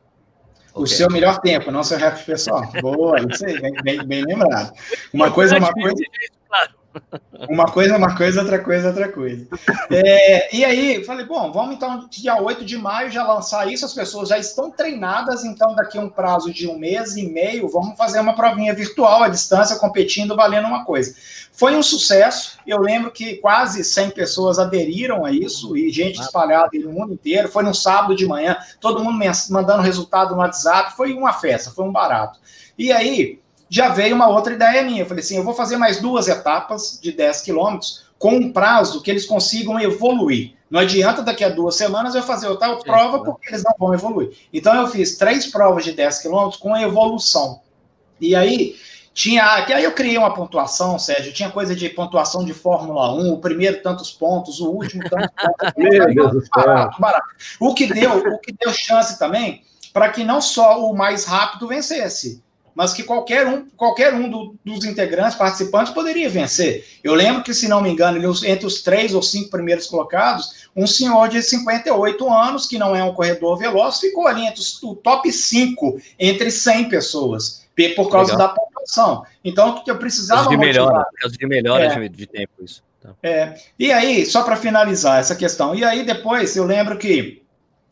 [0.74, 0.96] O okay.
[0.96, 2.68] seu melhor tempo, não o seu recorde pessoal.
[2.80, 4.72] Boa, isso aí, bem, bem, bem lembrado.
[5.12, 6.02] Uma coisa é uma coisa.
[7.48, 9.46] Uma coisa uma coisa, outra coisa outra coisa.
[9.90, 13.92] É, e aí, falei, bom, vamos então, dia 8 de maio, já lançar isso, as
[13.92, 17.96] pessoas já estão treinadas, então daqui a um prazo de um mês e meio, vamos
[17.96, 21.14] fazer uma provinha virtual à distância, competindo, valendo uma coisa.
[21.52, 26.70] Foi um sucesso, eu lembro que quase 100 pessoas aderiram a isso, e gente espalhada
[26.74, 29.18] no mundo inteiro, foi no sábado de manhã, todo mundo
[29.50, 32.38] mandando resultado no WhatsApp, foi uma festa, foi um barato.
[32.76, 35.02] E aí, já veio uma outra ideia minha.
[35.02, 39.02] Eu falei assim: eu vou fazer mais duas etapas de 10 quilômetros com um prazo
[39.02, 40.54] que eles consigam evoluir.
[40.70, 44.32] Não adianta daqui a duas semanas eu fazer outra prova porque eles não vão evoluir.
[44.52, 47.60] Então eu fiz três provas de 10 quilômetros com evolução.
[48.20, 48.74] E aí
[49.12, 53.32] tinha, que aí eu criei uma pontuação, Sérgio, tinha coisa de pontuação de Fórmula 1,
[53.32, 55.72] o primeiro tantos pontos, o último tantos pontos.
[55.78, 57.28] Meu Deus barato, barato.
[57.60, 61.68] O que deu, o que deu chance também para que não só o mais rápido
[61.68, 62.42] vencesse,
[62.74, 66.84] mas que qualquer um, qualquer um do, dos integrantes, participantes, poderia vencer.
[67.02, 70.86] Eu lembro que, se não me engano, entre os três ou cinco primeiros colocados, um
[70.86, 74.96] senhor de 58 anos, que não é um corredor veloz, ficou ali entre os, o
[74.96, 78.48] top 5 entre 100 pessoas, por causa Legal.
[78.48, 79.24] da pontuação.
[79.44, 80.44] Então, eu precisava.
[80.44, 82.82] Caso de melhora, caso de melhora é, de, de tempo, isso.
[83.00, 83.10] Tá.
[83.22, 87.42] É, e aí, só para finalizar essa questão, e aí depois eu lembro que.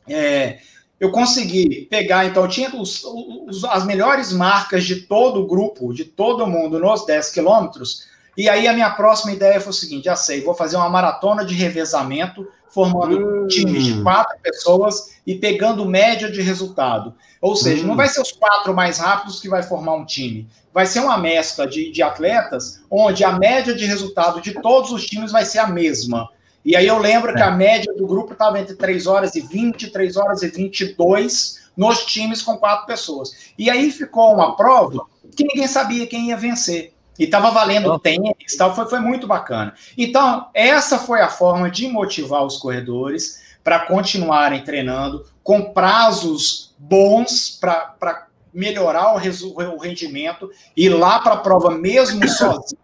[0.08, 0.58] É,
[1.02, 6.04] eu consegui pegar, então, tinha os, os, as melhores marcas de todo o grupo, de
[6.04, 8.06] todo mundo, nos 10 quilômetros.
[8.36, 11.44] E aí a minha próxima ideia foi o seguinte: já sei, vou fazer uma maratona
[11.44, 13.48] de revezamento, formando hum.
[13.48, 17.12] times de quatro pessoas e pegando média de resultado.
[17.40, 17.88] Ou seja, hum.
[17.88, 20.46] não vai ser os quatro mais rápidos que vai formar um time.
[20.72, 25.04] Vai ser uma mescla de, de atletas, onde a média de resultado de todos os
[25.04, 26.28] times vai ser a mesma.
[26.64, 27.34] E aí eu lembro é.
[27.34, 31.62] que a média do grupo estava entre 3 horas e 20, 3 horas e 22
[31.76, 33.52] nos times com quatro pessoas.
[33.58, 36.92] E aí ficou uma prova que ninguém sabia quem ia vencer.
[37.18, 39.74] E estava valendo tênis, tal, foi, foi muito bacana.
[39.96, 47.58] Então, essa foi a forma de motivar os corredores para continuarem treinando com prazos bons
[47.60, 52.80] para melhorar o, o rendimento, ir lá para a prova mesmo sozinho.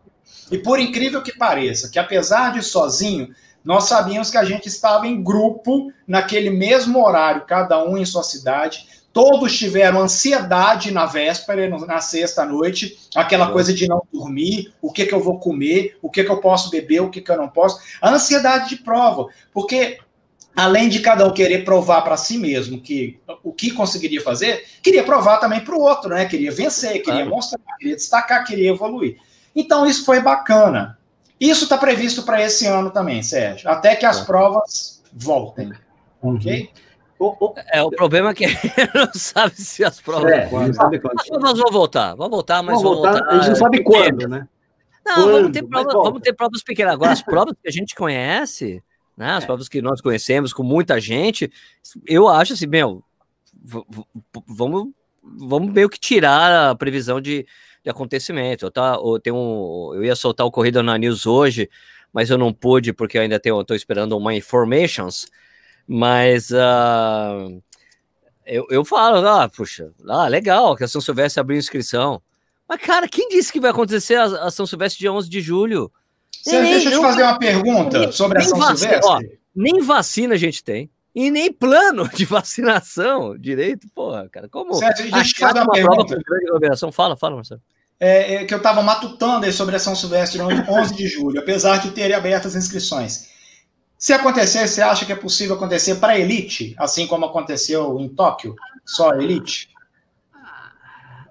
[0.51, 3.35] E por incrível que pareça, que apesar de sozinho,
[3.68, 8.22] nós sabíamos que a gente estava em grupo naquele mesmo horário, cada um em sua
[8.22, 8.88] cidade.
[9.12, 15.04] Todos tiveram ansiedade na véspera, na sexta noite, aquela coisa de não dormir, o que,
[15.04, 17.46] que eu vou comer, o que, que eu posso beber, o que, que eu não
[17.46, 17.78] posso.
[18.00, 19.98] A ansiedade de prova, porque
[20.57, 25.04] além de cada um querer provar para si mesmo que o que conseguiria fazer, queria
[25.04, 26.24] provar também para o outro, né?
[26.24, 27.28] Queria vencer, queria claro.
[27.28, 29.18] mostrar, queria destacar, queria evoluir.
[29.54, 30.98] Então isso foi bacana.
[31.40, 34.24] Isso está previsto para esse ano também, Sérgio, até que as é.
[34.24, 35.72] provas voltem.
[36.22, 36.37] Uhum.
[36.37, 36.70] Ok?
[37.72, 38.46] É, o problema é que
[38.94, 40.31] não sabe se as provas.
[40.31, 41.14] É, não sabe quando.
[41.40, 43.12] Nós vamos voltar, vamos voltar, mas vamos voltar.
[43.12, 44.48] voltar a gente não sabe quando, né?
[45.05, 46.92] Não, quando, vamos, ter prova, vamos ter provas pequenas.
[46.94, 48.83] Agora, as provas que a gente conhece,
[49.16, 49.33] né?
[49.33, 49.46] As é.
[49.46, 51.51] provas que nós conhecemos com muita gente,
[52.07, 53.03] eu acho assim, meu,
[54.46, 54.88] vamos,
[55.22, 57.44] vamos meio que tirar a previsão de,
[57.88, 58.66] de acontecimento.
[58.66, 61.68] Eu, tá, eu, tenho um, eu ia soltar o Corrida na News hoje,
[62.12, 65.27] mas eu não pude porque eu ainda estou esperando uma informations.
[65.87, 67.62] Mas uh,
[68.44, 72.20] eu, eu falo, ah, puxa, ah, legal que a São Silvestre abriu inscrição.
[72.68, 75.90] Mas, cara, quem disse que vai acontecer a, a São Silvestre dia 11 de julho?
[76.31, 79.11] Você, nem, deixa eu te fazer uma pergunta nem, sobre a São vacina, Silvestre.
[79.11, 79.20] Ó,
[79.55, 80.90] nem vacina a gente tem.
[81.14, 84.48] E nem plano de vacinação direito, porra, cara.
[84.48, 86.20] Como certo, deixa eu te fazer uma, pergunta.
[86.22, 87.62] Prova Fala, fala, Marcelo.
[88.01, 91.79] É, é, que eu estava matutando sobre a São Silvestre no 11 de julho, apesar
[91.79, 93.29] de terem aberto as inscrições.
[93.99, 98.09] Se acontecer, você acha que é possível acontecer para a elite, assim como aconteceu em
[98.09, 98.55] Tóquio?
[98.85, 99.69] Só a elite?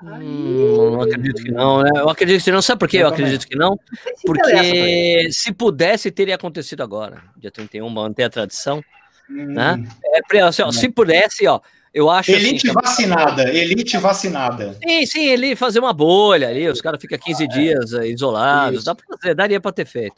[0.03, 1.89] Hum, não acredito que não, né?
[1.95, 2.61] Eu acredito que não.
[2.61, 2.97] Sabe por quê?
[2.97, 3.79] Eu, eu acredito que não?
[4.25, 7.23] Porque se pudesse, teria acontecido agora.
[7.37, 8.83] Dia 31, manter a tradição.
[9.29, 9.45] Hum.
[9.53, 9.83] Né?
[10.33, 11.59] É, assim, ó, se pudesse, ó,
[11.97, 14.77] eu acho elite assim, vacinada, elite vacinada.
[14.87, 18.07] Sim, sim, ele fazer uma bolha ali, os caras ficam 15 ah, dias é.
[18.07, 20.15] isolados, dá pra fazer, daria para ter feito.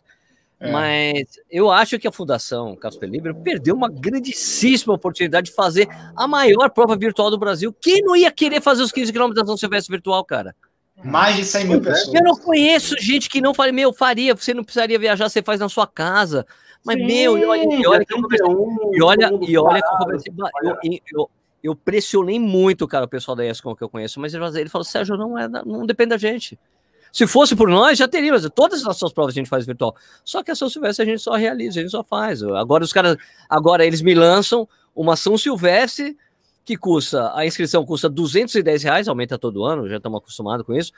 [0.60, 0.70] É.
[0.70, 5.88] Mas eu acho que a Fundação Casper Libre perdeu uma grandíssima oportunidade de fazer
[6.18, 7.74] a maior prova virtual do Brasil.
[7.82, 10.54] Quem não ia querer fazer os 15 quilômetros da São Silvestre virtual, cara?
[11.02, 12.14] Mais de 100 mil pessoas.
[12.14, 15.62] Eu não conheço gente que não fala, meu, faria, você não precisaria viajar, você faz
[15.62, 16.46] na sua casa.
[16.86, 18.48] Mas, Sim, meu, e olha, e olha que eu conversei,
[18.94, 20.78] e olha, e olha que eu conversei, eu,
[21.14, 21.30] eu,
[21.64, 25.18] eu, pressionei muito, cara, o pessoal da ESCOM que eu conheço, mas ele, falou, Sérgio,
[25.18, 26.58] não, é, não depende da gente.
[27.12, 28.48] Se fosse por nós, já teríamos.
[28.54, 29.96] Todas as nossas provas a gente faz virtual.
[30.24, 32.44] Só que a São Silvestre a gente só realiza, a gente só faz.
[32.44, 33.18] Agora os caras,
[33.50, 36.16] agora eles me lançam uma São Silvestre
[36.64, 40.92] que custa, a inscrição custa 210 reais, aumenta todo ano, já estamos acostumados com isso.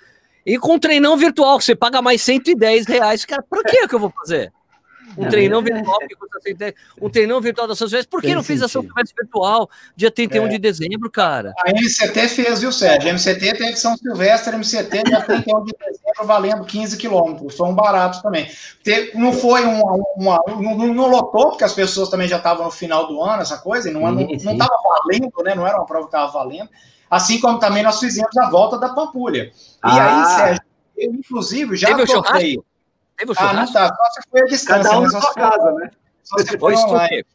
[0.45, 3.23] E com treinão virtual, que você paga mais 110 reais.
[3.23, 4.51] Cara, por que, que eu vou fazer?
[5.17, 8.09] Um treinão virtual que custa 110, um treinão virtual da São Silvestre.
[8.09, 10.47] Por que Tem não fez a São Silvestre virtual dia 31 é.
[10.49, 11.53] de dezembro, cara?
[11.65, 13.09] A MCT fez, viu, Sérgio?
[13.09, 17.55] A MCT teve São Silvestre, a MCT dia 31 de dezembro, valendo 15 quilômetros.
[17.55, 18.49] Foi um barato também.
[19.13, 19.93] Não foi uma.
[20.15, 23.57] uma não, não, lotou, porque as pessoas também já estavam no final do ano, essa
[23.57, 25.55] coisa, e não estava valendo, né?
[25.55, 26.69] Não era uma prova que estava valendo.
[27.09, 29.43] Assim como também nós fizemos a volta da Pampulha.
[29.43, 30.21] E ah.
[30.21, 30.63] aí, Sérgio,
[30.97, 32.61] eu, inclusive, já Teve.
[33.21, 33.57] Teve o churrasco?
[33.57, 33.95] Ah, não tá.
[33.95, 34.83] Só se foi a distância.
[34.83, 35.91] Cada um na sua casa, né?
[36.23, 37.25] Só se foi online.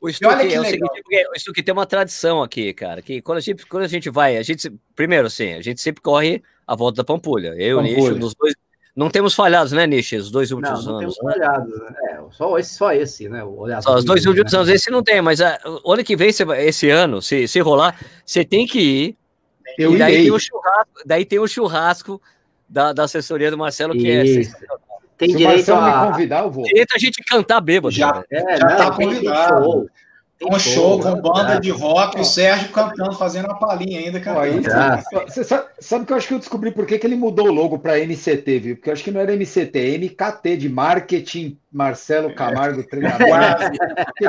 [0.00, 1.02] O Stuque, é o seguinte,
[1.34, 4.36] o Stuque tem uma tradição aqui, cara, que quando a gente, quando a gente vai,
[4.36, 7.54] a gente, primeiro assim, a gente sempre corre a volta da Pampulha.
[7.56, 8.54] Eu e o Nicho, dos dois,
[8.94, 11.16] não temos falhados, né, Nicho, os dois últimos não, não anos.
[11.18, 11.46] Não temos né?
[11.46, 11.96] falhados, né?
[12.10, 13.40] É, só esse, só esse, né?
[13.80, 14.58] Só os dois últimos né?
[14.58, 17.98] anos, esse não tem, mas a, o ano que vem, esse ano, se, se rolar,
[18.24, 19.16] você tem que ir.
[19.78, 22.20] Eu e daí tem, o churrasco, daí tem o churrasco
[22.68, 24.56] da, da assessoria do Marcelo, que é Isso.
[24.56, 24.85] é
[25.16, 26.04] tem Se direito a...
[26.04, 26.64] me convidar, eu vou.
[26.64, 27.94] Direito a gente cantar bêbado.
[27.94, 29.64] Já, é, já não, tá convidado.
[29.64, 29.90] Show.
[30.38, 31.60] Tem um show, com banda é.
[31.60, 34.20] de rock, o Sérgio cantando, fazendo uma palhinha ainda.
[35.26, 37.52] Você sabe, sabe, que eu acho que eu descobri por que, que ele mudou o
[37.52, 38.76] logo para MCT, viu?
[38.76, 43.28] Porque eu acho que não era MCT, é MKT de Marketing Marcelo Camargo Treinador.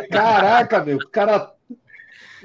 [0.09, 1.51] caraca, meu, o cara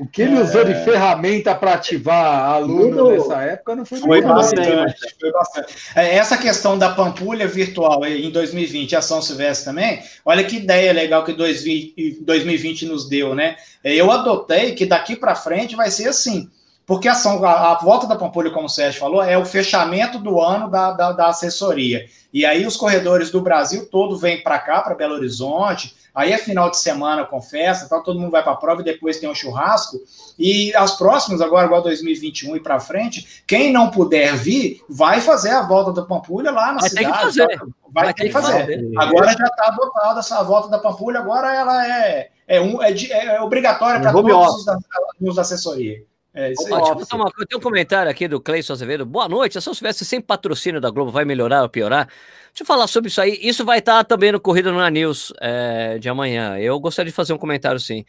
[0.03, 0.85] o que ele usou de é.
[0.85, 5.75] ferramenta para ativar aluno nessa época não foi, foi bastante, foi bastante.
[5.95, 10.93] É, essa questão da pampulha virtual em 2020, a São Silvestre também, olha que ideia
[10.93, 13.55] legal que 2020 nos deu, né?
[13.85, 16.51] Eu adotei que daqui para frente vai ser assim.
[16.85, 20.19] Porque a, ação, a, a, volta da Pampulha, como o Sérgio falou, é o fechamento
[20.19, 22.07] do ano da, da, da assessoria.
[22.33, 26.39] E aí os corredores do Brasil todo vêm para cá, para Belo Horizonte, aí é
[26.39, 29.29] final de semana com festa, então todo mundo vai para a prova e depois tem
[29.29, 29.99] um churrasco.
[30.39, 35.51] E as próximas, agora igual 2021 e para frente, quem não puder vir, vai fazer
[35.51, 37.07] a volta da Pampulha lá na vai cidade.
[37.07, 37.47] Ter que fazer.
[37.93, 38.61] Vai, vai ter que fazer.
[38.61, 38.93] fazer.
[38.99, 43.41] Agora já está adotada essa volta da Pampulha, agora ela é, é, um, é, é
[43.41, 44.79] obrigatória para todos os da,
[45.21, 46.05] os da assessoria.
[46.35, 46.73] É isso aí.
[47.13, 49.05] Uma, tem um comentário aqui do Cleison Azevedo.
[49.05, 49.61] Boa noite.
[49.61, 52.07] Se eu estivesse sem patrocínio da Globo, vai melhorar ou piorar?
[52.07, 53.39] Deixa eu falar sobre isso aí.
[53.43, 56.59] Isso vai estar também no Corrida no News é, de amanhã.
[56.59, 58.05] Eu gostaria de fazer um comentário, sim.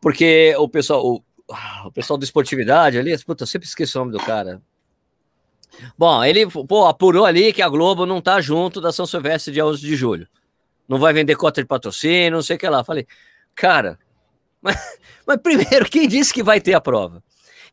[0.00, 1.22] Porque o pessoal, o,
[1.84, 4.60] o pessoal do Esportividade ali, puta, eu sempre esqueço o nome do cara.
[5.96, 9.64] Bom, ele pô, apurou ali que a Globo não tá junto da São Silvestre dia
[9.64, 10.26] 11 de julho.
[10.88, 12.82] Não vai vender cota de patrocínio, não sei o que lá.
[12.82, 13.06] Falei,
[13.54, 13.98] cara,
[14.60, 14.76] mas,
[15.24, 17.22] mas primeiro, quem disse que vai ter a prova?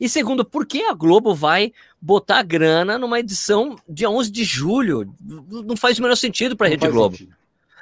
[0.03, 5.15] E segundo, por que a Globo vai botar grana numa edição dia 11 de julho?
[5.49, 7.15] Não faz o menor sentido para a Rede Globo.
[7.15, 7.33] Sentido.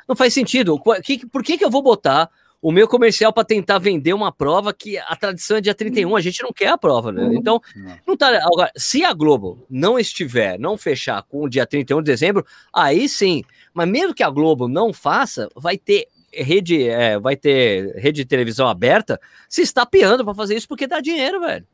[0.08, 0.80] Não faz sentido.
[0.80, 2.30] Por que, que eu vou botar
[2.62, 6.22] o meu comercial para tentar vender uma prova que a tradição é dia 31, a
[6.22, 7.32] gente não quer a prova, né?
[7.34, 7.60] Então,
[8.06, 8.28] não tá.
[8.46, 13.10] Agora, se a Globo não estiver, não fechar com o dia 31 de dezembro, aí
[13.10, 13.44] sim.
[13.74, 18.26] Mas mesmo que a Globo não faça, vai ter rede, é, vai ter rede de
[18.26, 21.66] televisão aberta se está piando para fazer isso porque dá dinheiro, velho.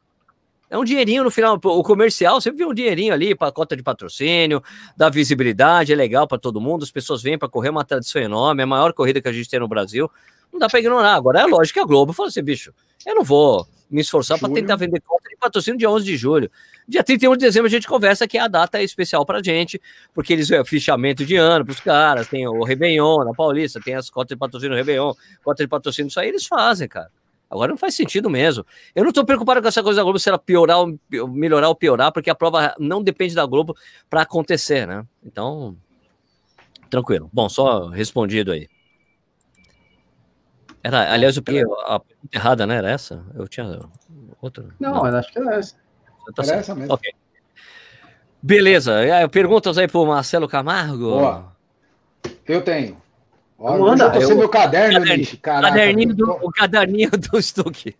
[0.69, 1.59] É um dinheirinho no final.
[1.63, 4.61] O comercial sempre vê um dinheirinho ali para cota de patrocínio,
[4.95, 6.83] dá visibilidade, é legal para todo mundo.
[6.83, 9.31] As pessoas vêm para correr, é uma tradição enorme, é a maior corrida que a
[9.31, 10.11] gente tem no Brasil.
[10.51, 11.13] Não dá para ignorar.
[11.15, 12.73] Agora é lógico que a Globo falou assim, bicho,
[13.05, 16.51] eu não vou me esforçar para tentar vender cota de patrocínio dia 11 de julho.
[16.87, 19.81] Dia 31 de dezembro a gente conversa que a data é especial para gente,
[20.13, 23.95] porque eles é fichamento de ano para os caras, tem o Réveillon na Paulista, tem
[23.95, 27.09] as cotas de patrocínio no Réveillon, cota de patrocínio, isso aí eles fazem, cara.
[27.49, 28.65] Agora não faz sentido mesmo.
[28.93, 31.75] Eu não estou preocupado com essa coisa da Globo se ela piorar, ou, melhorar ou
[31.75, 33.75] piorar, porque a prova não depende da Globo
[34.09, 35.05] para acontecer, né?
[35.23, 35.77] Então,
[36.89, 37.29] tranquilo.
[37.31, 38.67] Bom, só respondido aí.
[40.83, 42.75] Era, aliás, o que a pergunta errada, né?
[42.75, 43.25] Era essa?
[43.33, 43.79] Eu tinha
[44.41, 44.65] outra.
[44.79, 45.05] Não, não.
[45.05, 45.75] acho que era essa.
[46.35, 46.93] Tá era essa mesmo.
[46.93, 47.11] Ok.
[48.41, 48.93] Beleza.
[49.31, 51.09] Perguntas aí para o Marcelo Camargo?
[51.09, 51.55] Boa.
[52.45, 53.01] Eu tenho.
[53.59, 55.37] Olha, eu tô sem meu caderno, bicho.
[55.39, 57.95] Caraca, caderninho do, o caderninho do Stuck.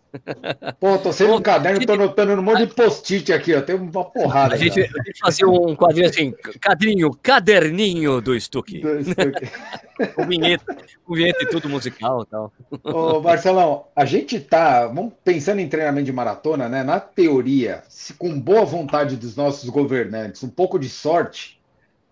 [0.78, 3.60] Pô, tô sem meu caderno, tô anotando um monte de post-it aqui, ó.
[3.60, 4.54] Tem uma porrada.
[4.54, 6.32] A gente, a gente fazia um quadrinho assim,
[6.64, 8.78] quadrinho, caderninho do Stuck.
[8.78, 9.50] Do Stuck.
[10.14, 12.52] com vinheta, com vinheta e tudo musical e tal.
[12.84, 16.84] Ô, Marcelão, a gente tá, vamos pensando em treinamento de maratona, né?
[16.84, 21.57] Na teoria, se com boa vontade dos nossos governantes, um pouco de sorte,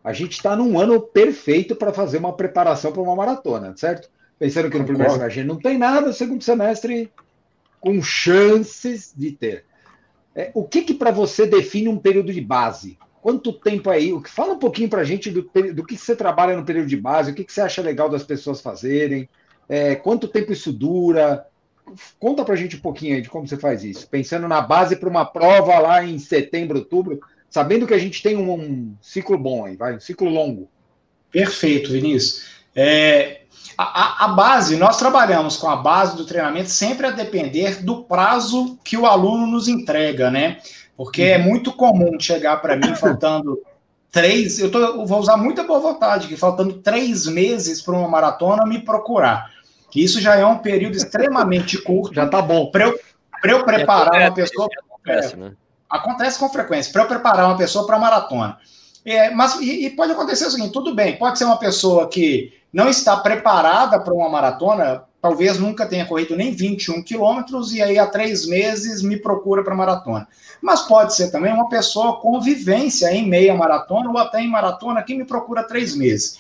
[0.07, 4.09] a gente está num ano perfeito para fazer uma preparação para uma maratona, certo?
[4.39, 7.11] Pensando que no primeiro semestre a gente não tem nada, no segundo semestre
[7.81, 9.65] com chances de ter.
[10.33, 12.97] É, o que, que para você define um período de base?
[13.21, 14.17] Quanto tempo é aí?
[14.27, 17.33] Fala um pouquinho para a gente do, do que você trabalha no período de base,
[17.33, 19.29] o que, que você acha legal das pessoas fazerem,
[19.69, 21.45] é, quanto tempo isso dura.
[22.21, 24.09] Conta para a gente um pouquinho aí de como você faz isso.
[24.09, 27.19] Pensando na base para uma prova lá em setembro, outubro,
[27.51, 30.69] sabendo que a gente tem um, um ciclo bom aí, vai, um ciclo longo.
[31.31, 32.47] Perfeito, Vinícius.
[32.75, 33.43] É,
[33.77, 38.79] a, a, base, nós trabalhamos com a base do treinamento sempre a depender do prazo
[38.85, 40.59] que o aluno nos entrega, né?
[40.97, 43.61] Porque é muito comum chegar para mim faltando
[44.11, 48.09] três, eu, tô, eu, vou usar muita boa vontade, que faltando três meses para uma
[48.09, 49.51] maratona me procurar.
[49.95, 52.15] Isso já é um período extremamente curto.
[52.15, 52.71] Já tá bom.
[52.71, 53.01] Para eu,
[53.45, 54.69] eu preparar uma pessoa.
[54.91, 55.53] Acontece, é, né?
[55.89, 56.93] Acontece com frequência.
[56.93, 58.59] Para eu preparar uma pessoa para maratona.
[59.05, 62.53] É, mas e, e, pode acontecer o seguinte: tudo bem, pode ser uma pessoa que
[62.73, 67.99] não está preparada para uma maratona, talvez nunca tenha corrido nem 21 quilômetros e aí
[67.99, 70.27] há três meses me procura para maratona.
[70.61, 75.03] Mas pode ser também uma pessoa com vivência em meia maratona ou até em maratona
[75.03, 76.39] que me procura três meses.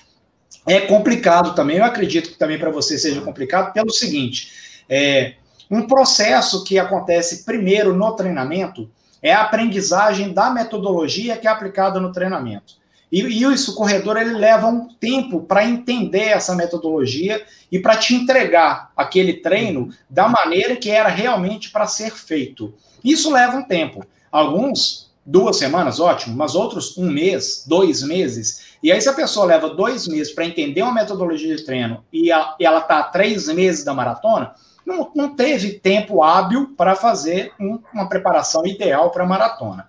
[0.67, 5.35] É complicado também, eu acredito que também para você seja complicado, pelo seguinte: é,
[5.71, 8.91] um processo que acontece primeiro no treinamento
[9.29, 12.75] é a aprendizagem da metodologia que é aplicada no treinamento.
[13.11, 17.97] E, e isso, o corredor, ele leva um tempo para entender essa metodologia e para
[17.97, 22.75] te entregar aquele treino da maneira que era realmente para ser feito.
[23.03, 24.05] Isso leva um tempo.
[24.31, 28.77] Alguns, duas semanas, ótimo, mas outros, um mês, dois meses.
[28.83, 32.31] E aí, se a pessoa leva dois meses para entender uma metodologia de treino e,
[32.31, 34.55] a, e ela está três meses da maratona,
[34.87, 39.89] não, não teve tempo hábil para fazer um, uma preparação ideal para a maratona.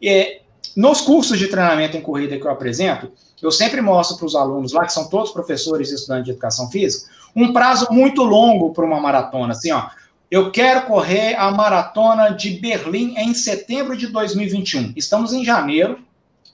[0.00, 0.40] E,
[0.76, 3.10] nos cursos de treinamento em corrida que eu apresento,
[3.42, 6.70] eu sempre mostro para os alunos lá, que são todos professores e estudantes de educação
[6.70, 9.52] física, um prazo muito longo para uma maratona.
[9.52, 9.88] Assim, ó,
[10.30, 14.92] eu quero correr a maratona de Berlim em setembro de 2021.
[14.96, 15.98] Estamos em janeiro,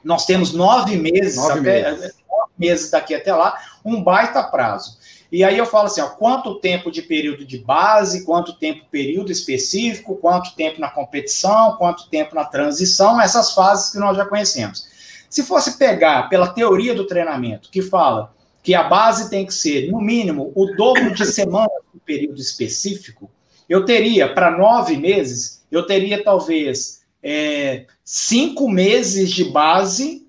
[0.02, 2.14] nós temos nove meses, nove até, meses.
[2.28, 4.98] nove meses daqui até lá, um baita prazo.
[5.32, 9.32] E aí eu falo assim, ó, quanto tempo de período de base, quanto tempo período
[9.32, 14.86] específico, quanto tempo na competição, quanto tempo na transição, essas fases que nós já conhecemos.
[15.30, 19.90] Se fosse pegar pela teoria do treinamento, que fala que a base tem que ser,
[19.90, 23.30] no mínimo, o dobro de semanas do período específico,
[23.66, 30.26] eu teria, para nove meses, eu teria talvez é, cinco meses de base,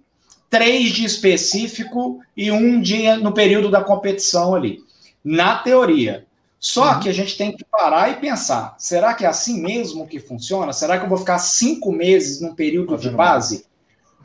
[0.49, 4.81] três de específico e um dia no período da competição ali
[5.23, 6.25] na teoria.
[6.59, 6.99] Só uhum.
[7.01, 10.71] que a gente tem que parar e pensar: será que é assim mesmo que funciona?
[10.71, 13.65] Será que eu vou ficar cinco meses num período de base?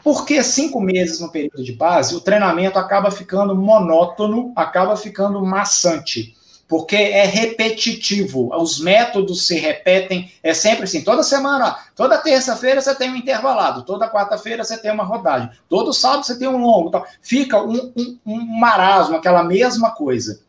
[0.05, 2.15] Por que cinco meses no período de base?
[2.15, 6.37] O treinamento acaba ficando monótono, acaba ficando maçante,
[6.69, 8.55] porque é repetitivo.
[8.55, 11.03] Os métodos se repetem, é sempre assim.
[11.03, 15.93] Toda semana, toda terça-feira você tem um intervalado, toda quarta-feira você tem uma rodagem, todo
[15.93, 17.05] sábado você tem um longo.
[17.21, 20.41] Fica um, um, um marasmo, aquela mesma coisa.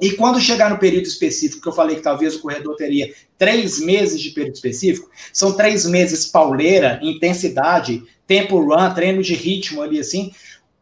[0.00, 3.78] E quando chegar no período específico, que eu falei que talvez o corredor teria três
[3.80, 10.00] meses de período específico, são três meses pauleira, intensidade, tempo run, treino de ritmo ali
[10.00, 10.32] assim.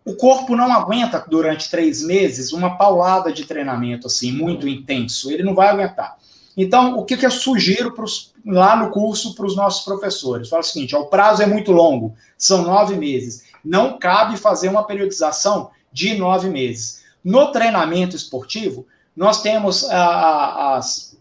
[0.05, 5.31] O corpo não aguenta durante três meses uma paulada de treinamento assim, muito intenso.
[5.31, 6.16] Ele não vai aguentar.
[6.57, 10.49] Então, o que, que eu sugiro pros, lá no curso para os nossos professores?
[10.49, 13.44] Fala o seguinte: ó, o prazo é muito longo, são nove meses.
[13.64, 17.03] Não cabe fazer uma periodização de nove meses.
[17.23, 18.87] No treinamento esportivo,
[19.20, 21.14] nós temos a, a, as,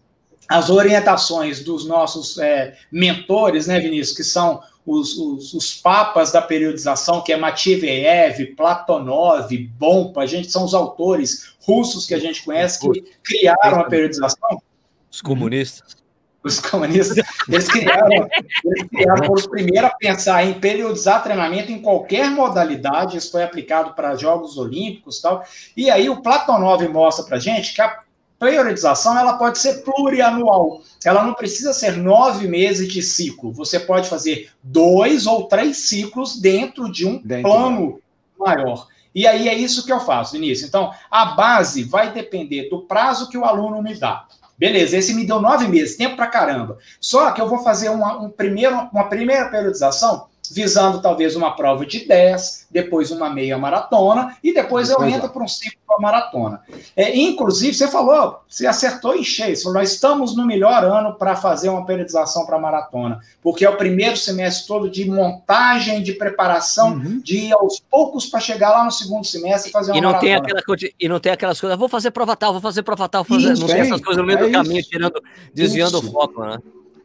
[0.48, 6.40] as orientações dos nossos é, mentores, né, Vinícius, que são os, os, os, papas da
[6.40, 12.42] periodização, que é Matveev, Platonov, Bompa, a gente são os autores russos que a gente
[12.42, 14.62] conhece que criaram a periodização.
[15.10, 15.99] Os comunistas.
[16.42, 18.28] Os comunistas, eles criaram,
[18.64, 23.42] eles criaram foram os primeiros a pensar em periodizar treinamento em qualquer modalidade, isso foi
[23.42, 25.44] aplicado para Jogos Olímpicos e tal.
[25.76, 28.00] E aí o Platonov mostra para gente que a
[28.38, 30.80] periodização ela pode ser plurianual.
[31.04, 33.52] Ela não precisa ser nove meses de ciclo.
[33.52, 38.00] Você pode fazer dois ou três ciclos dentro de um dentro plano
[38.38, 38.88] maior.
[39.14, 40.68] E aí é isso que eu faço, Vinícius.
[40.68, 44.26] Então, a base vai depender do prazo que o aluno me dá.
[44.60, 46.76] Beleza, esse me deu nove meses, tempo pra caramba.
[47.00, 51.86] Só que eu vou fazer uma, um primeiro, uma primeira periodização visando talvez uma prova
[51.86, 56.60] de 10, depois uma meia maratona, e depois, eu entro para um ciclo para maratona.
[56.96, 61.14] É, inclusive, você falou, você acertou em cheio, você falou, nós estamos no melhor ano
[61.14, 66.14] para fazer uma periodização para maratona, porque é o primeiro semestre todo de montagem, de
[66.14, 67.20] preparação, uhum.
[67.20, 70.12] de ir aos poucos para chegar lá no segundo semestre e fazer uma e não
[70.12, 70.42] maratona.
[70.42, 73.24] Tem aquela, e não tem aquelas coisas, vou fazer prova tal, vou fazer prova tal,
[73.24, 75.22] fazer, isso, não tem essas coisas no meio é do caminho, tirando,
[75.54, 76.08] desviando isso.
[76.08, 76.58] o foco, né?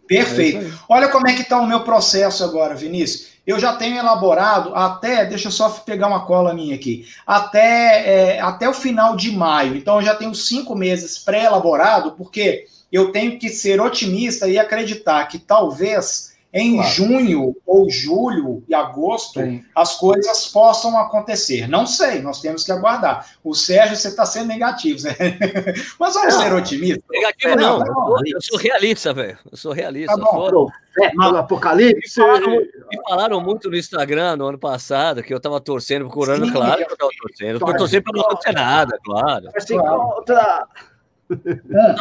[0.08, 0.60] Perfeito.
[0.60, 3.36] É Olha como é que está o meu processo agora, Vinícius.
[3.46, 8.42] Eu já tenho elaborado até, deixa eu só pegar uma cola minha aqui, até, é,
[8.42, 9.76] até o final de maio.
[9.76, 15.26] Então, eu já tenho cinco meses pré-elaborado, porque eu tenho que ser otimista e acreditar
[15.26, 16.90] que talvez em claro.
[16.90, 19.62] junho ou julho e agosto Sim.
[19.76, 21.68] as coisas possam acontecer.
[21.68, 23.30] Não sei, nós temos que aguardar.
[23.44, 25.16] O Sérgio, você está sendo negativo, né?
[26.00, 27.04] Mas vamos não, ser otimistas.
[27.12, 29.38] Negativo é, não, não, eu sou realista, velho.
[29.52, 30.16] Eu sou realista.
[30.16, 30.70] Tá bom,
[31.04, 32.22] é, no Apocalipse.
[32.22, 36.46] Me falaram, me falaram, muito no Instagram no ano passado que eu estava torcendo, procurando,
[36.46, 37.50] Sim, claro que eu estava torcendo.
[37.50, 39.50] Eu estou torcendo para não acontecer nada, claro.
[39.54, 40.68] Mas se contra.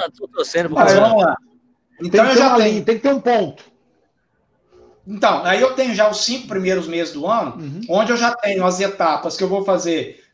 [0.09, 1.37] Estou torcendo para vamos lá.
[2.01, 2.85] Então eu já tenho.
[2.85, 3.74] Tem que ter um ponto.
[5.07, 7.81] Então, aí eu tenho já os cinco primeiros meses do ano, uhum.
[7.89, 10.25] onde eu já tenho as etapas que eu vou fazer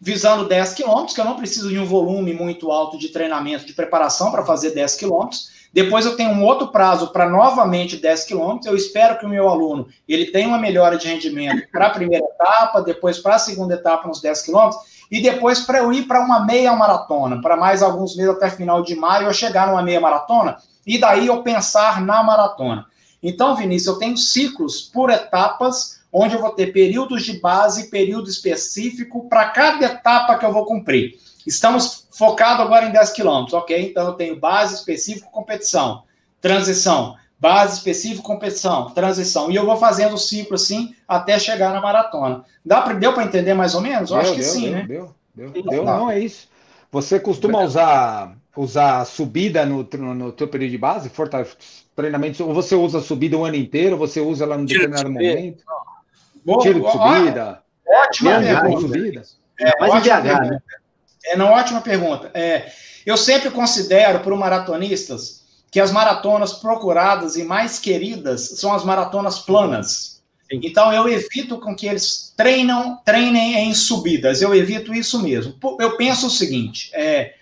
[0.00, 3.72] visando 10 quilômetros, que eu não preciso de um volume muito alto de treinamento, de
[3.72, 5.56] preparação para fazer 10 quilômetros.
[5.72, 8.66] Depois eu tenho um outro prazo para novamente 10 quilômetros.
[8.66, 12.24] Eu espero que o meu aluno ele tenha uma melhora de rendimento para a primeira
[12.24, 14.80] etapa, depois para a segunda etapa nos 10 quilômetros,
[15.10, 18.82] e depois para eu ir para uma meia maratona, para mais alguns meses até final
[18.82, 22.86] de maio eu chegar numa meia maratona, e daí eu pensar na maratona.
[23.26, 28.30] Então, Vinícius, eu tenho ciclos por etapas, onde eu vou ter períodos de base, período
[28.30, 31.18] específico para cada etapa que eu vou cumprir.
[31.44, 33.90] Estamos focados agora em 10 quilômetros, ok?
[33.90, 36.04] Então, eu tenho base, específico, competição,
[36.40, 39.50] transição, base, específico, competição, transição.
[39.50, 42.44] E eu vou fazendo o ciclo assim até chegar na maratona.
[42.64, 44.10] Dá pra, deu para entender mais ou menos?
[44.10, 44.84] Eu deu, acho que deu, sim, deu, né?
[44.86, 45.62] Deu, deu, deu.
[45.64, 45.84] deu.
[45.84, 46.46] Não, é isso.
[46.92, 51.12] Você costuma usar, usar subida no, no, no teu período de base?
[51.94, 55.18] Treinamentos, ou você usa subida o ano inteiro, ou você usa ela no Tiro determinado
[55.18, 55.64] de momento?
[56.44, 57.62] Boa, Tiro de subida?
[57.86, 58.80] Ótima pergunta.
[58.80, 59.22] Subida.
[59.60, 60.50] É, Mas ótima pergunta.
[60.50, 60.60] Né?
[61.26, 62.30] É uma ótima pergunta.
[62.34, 62.72] É,
[63.04, 68.84] eu sempre considero para os maratonistas que as maratonas procuradas e mais queridas são as
[68.84, 70.22] maratonas planas.
[70.50, 70.60] Sim.
[70.62, 74.40] Então eu evito com que eles treinam, treinem em subidas.
[74.40, 75.54] Eu evito isso mesmo.
[75.80, 77.34] Eu penso o seguinte: é,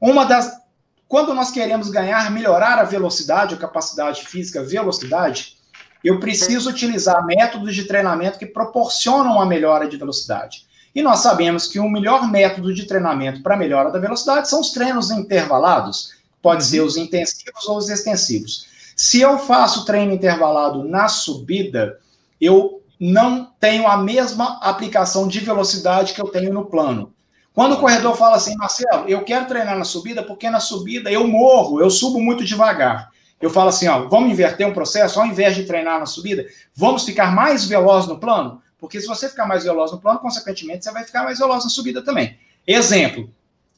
[0.00, 0.64] uma das
[1.08, 5.56] quando nós queremos ganhar, melhorar a velocidade, a capacidade física, velocidade,
[6.02, 10.66] eu preciso utilizar métodos de treinamento que proporcionam a melhora de velocidade.
[10.94, 14.70] E nós sabemos que o melhor método de treinamento para melhora da velocidade são os
[14.70, 18.66] treinos intervalados, pode ser os intensivos ou os extensivos.
[18.96, 21.98] Se eu faço treino intervalado na subida,
[22.40, 27.12] eu não tenho a mesma aplicação de velocidade que eu tenho no plano.
[27.56, 31.26] Quando o corredor fala assim, Marcelo, eu quero treinar na subida, porque na subida eu
[31.26, 33.10] morro, eu subo muito devagar.
[33.40, 36.44] Eu falo assim, ó, vamos inverter um processo, ao invés de treinar na subida,
[36.74, 38.60] vamos ficar mais veloz no plano?
[38.78, 41.70] Porque se você ficar mais veloz no plano, consequentemente, você vai ficar mais veloz na
[41.70, 42.36] subida também.
[42.66, 43.32] Exemplo,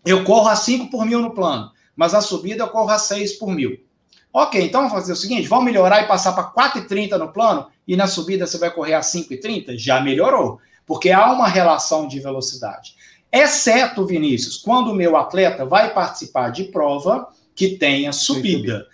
[0.04, 3.34] eu corro a 5 por mil no plano, mas na subida eu corro a 6
[3.34, 3.78] por mil.
[4.32, 7.94] Ok, então vamos fazer o seguinte, vamos melhorar e passar para 4,30 no plano, e
[7.94, 9.78] na subida você vai correr a 5,30?
[9.78, 12.98] Já melhorou, porque há uma relação de velocidade.
[13.30, 18.86] Exceto, Vinícius, quando o meu atleta vai participar de prova que tenha subida.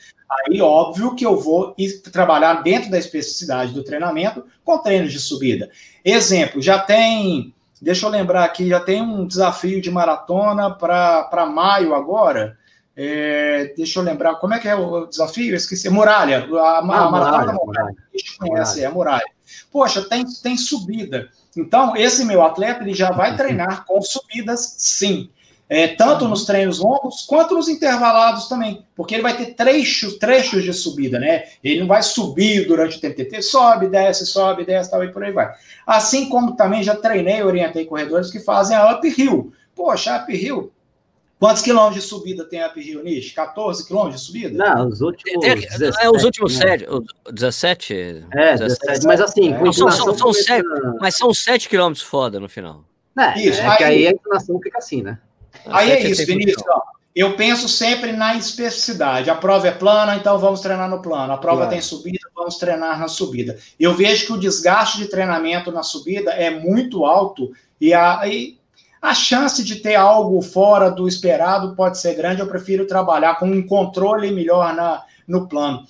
[0.49, 1.75] Aí, óbvio que eu vou
[2.13, 5.71] trabalhar dentro da especificidade do treinamento com treinos de subida.
[6.05, 11.95] Exemplo, já tem, deixa eu lembrar aqui, já tem um desafio de maratona para maio
[11.95, 12.59] agora.
[12.97, 15.51] É, deixa eu lembrar, como é que é o desafio?
[15.51, 15.89] Eu esqueci.
[15.91, 17.95] Muralha, a, a ah, maratona da muralha.
[18.13, 18.83] A gente conhece, muralha.
[18.83, 19.25] é a muralha.
[19.71, 21.29] Poxa, tem, tem subida.
[21.57, 25.31] Então, esse meu atleta ele já vai treinar com subidas, sim.
[25.67, 30.63] É, tanto nos treinos longos quanto nos intervalados também, porque ele vai ter trechos, trechos
[30.63, 31.45] de subida, né?
[31.65, 35.33] Ele não vai subir durante o TTT, sobe, desce, sobe, desce, tal, e por aí
[35.33, 35.51] vai.
[35.87, 39.53] Assim como também já treinei, orientei corredores que fazem a uphill.
[39.75, 40.71] Poxa, uphill,
[41.45, 43.33] Quantos quilômetros de subida tem a Rio Nish?
[43.33, 44.57] 14 quilômetros de subida?
[44.57, 45.45] Não, os últimos.
[45.45, 46.79] É, é, 17, é os últimos né?
[46.79, 46.87] 7,
[47.31, 47.95] 17?
[48.33, 49.53] É, 17, 17 mas assim.
[49.53, 49.73] É.
[49.75, 50.65] São, são, são 7,
[50.99, 52.83] mas são 7 quilômetros foda no final.
[53.19, 55.19] É, isso, é aí, que aí a inclinação fica assim, né?
[55.67, 56.65] Aí é isso, Vinícius.
[56.67, 56.81] Ó,
[57.15, 59.29] eu penso sempre na especificidade.
[59.29, 61.31] A prova é plana, então vamos treinar no plano.
[61.35, 61.73] A prova claro.
[61.73, 63.59] tem subida, vamos treinar na subida.
[63.79, 68.59] Eu vejo que o desgaste de treinamento na subida é muito alto e, a, e
[69.05, 72.41] a chance de ter algo fora do esperado pode ser grande.
[72.41, 75.87] Eu prefiro trabalhar com um controle melhor na, no plano.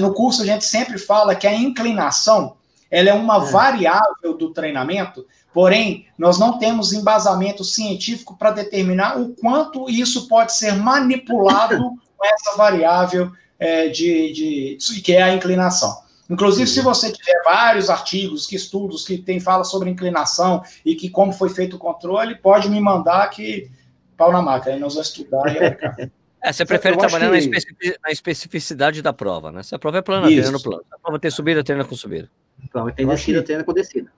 [0.00, 2.56] No curso, a gente sempre fala que a inclinação
[2.90, 3.50] ela é uma é.
[3.50, 10.54] variável do treinamento, porém, nós não temos embasamento científico para determinar o quanto isso pode
[10.54, 11.76] ser manipulado
[12.16, 15.94] com essa variável é, de, de, que é a inclinação.
[16.28, 21.08] Inclusive, se você tiver vários artigos, que estudos que tem fala sobre inclinação e que
[21.08, 23.70] como foi feito o controle, pode me mandar que
[24.16, 26.10] pau na máquina, aí nós vamos estudar e
[26.46, 27.96] É, você prefere trabalhar que...
[28.04, 29.64] na, especificidade da prova, né?
[29.64, 30.84] Se a prova é plana, treina no plano.
[30.88, 32.30] Se a prova tem subida, treina com subida.
[32.70, 34.12] Prova tem descida, treina com descida.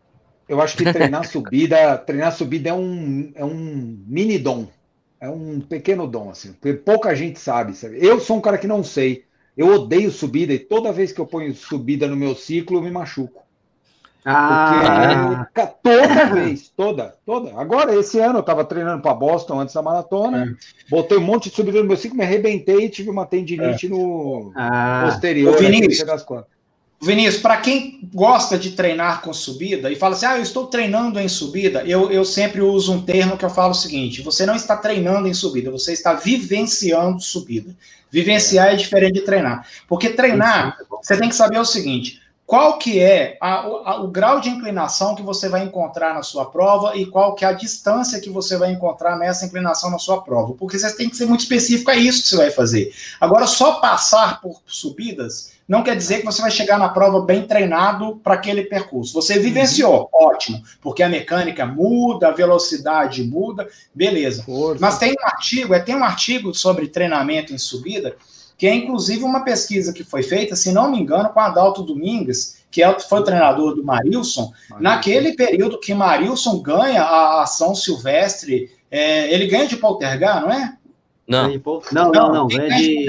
[0.46, 4.68] Eu acho que treinar subida, treinar subida é um, é um mini dom.
[5.18, 7.98] É um pequeno dom, assim, porque pouca gente sabe, sabe.
[8.04, 9.24] Eu sou um cara que não sei.
[9.58, 12.92] Eu odeio subida e toda vez que eu ponho subida no meu ciclo, eu me
[12.92, 13.42] machuco.
[14.24, 17.58] Ah, Porque, toda vez, toda, toda.
[17.58, 20.90] Agora, esse ano, eu estava treinando para Boston antes da maratona, é.
[20.90, 23.88] botei um monte de subida no meu ciclo, me arrebentei e tive uma tendinite é.
[23.88, 25.04] no ah.
[25.06, 25.54] posterior.
[25.54, 26.22] Ô, Vinícius, das
[27.00, 31.20] Vinícius, para quem gosta de treinar com subida e fala assim, ah, eu estou treinando
[31.20, 34.56] em subida, eu, eu sempre uso um termo que eu falo o seguinte: você não
[34.56, 37.74] está treinando em subida, você está vivenciando subida.
[38.10, 39.66] Vivenciar é diferente de treinar.
[39.86, 44.40] Porque treinar, você tem que saber o seguinte: qual que é a, a, o grau
[44.40, 48.20] de inclinação que você vai encontrar na sua prova e qual que é a distância
[48.20, 50.54] que você vai encontrar nessa inclinação na sua prova.
[50.54, 52.92] Porque você tem que ser muito específico, é isso que você vai fazer.
[53.20, 57.46] Agora, só passar por subidas não quer dizer que você vai chegar na prova bem
[57.46, 59.12] treinado para aquele percurso.
[59.12, 60.28] Você vivenciou, uhum.
[60.28, 64.42] ótimo, porque a mecânica muda, a velocidade muda, beleza.
[64.44, 64.80] Força.
[64.80, 68.16] Mas tem um artigo, é, tem um artigo sobre treinamento em subida
[68.56, 72.64] que é inclusive uma pesquisa que foi feita, se não me engano, com Adalto Domingues,
[72.72, 74.76] que é, foi o treinador do Marilson, Marilson.
[74.80, 80.74] naquele período que Marilson ganha a ação silvestre, é, ele ganha de Poltergar, não é?
[81.92, 83.06] Não, não, não, não, ganha de...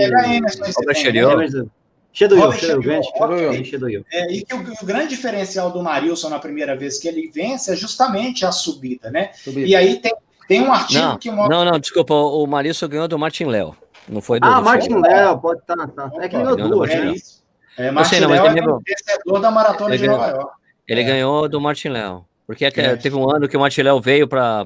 [4.12, 7.72] É, e que o, o, grande diferencial do Marilson na primeira vez que ele vence
[7.72, 9.32] é justamente a subida, né?
[9.34, 9.68] Subida.
[9.68, 10.14] E aí tem,
[10.48, 11.56] tem um artigo não, que mostra.
[11.56, 13.76] Não, não, desculpa, o Marilson ganhou do Martin Léo.
[14.08, 15.76] Não foi do Ah, Martin Léo, pode estar.
[15.76, 16.12] Tá, tá.
[16.20, 16.90] É que ganhou duas.
[16.90, 17.44] É isso.
[17.78, 20.52] É, Martin Léo é o vencedor da maratona de Nova York.
[20.88, 21.04] Ele é.
[21.04, 22.26] ganhou do Martin Léo.
[22.48, 24.66] Porque é, teve um ano que o Martin Léo veio para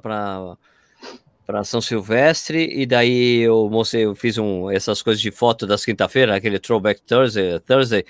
[1.45, 5.83] para São Silvestre e daí eu mostrei, eu fiz um, essas coisas de foto das
[5.83, 8.05] quinta-feira, aquele throwback Thursday, Thursday.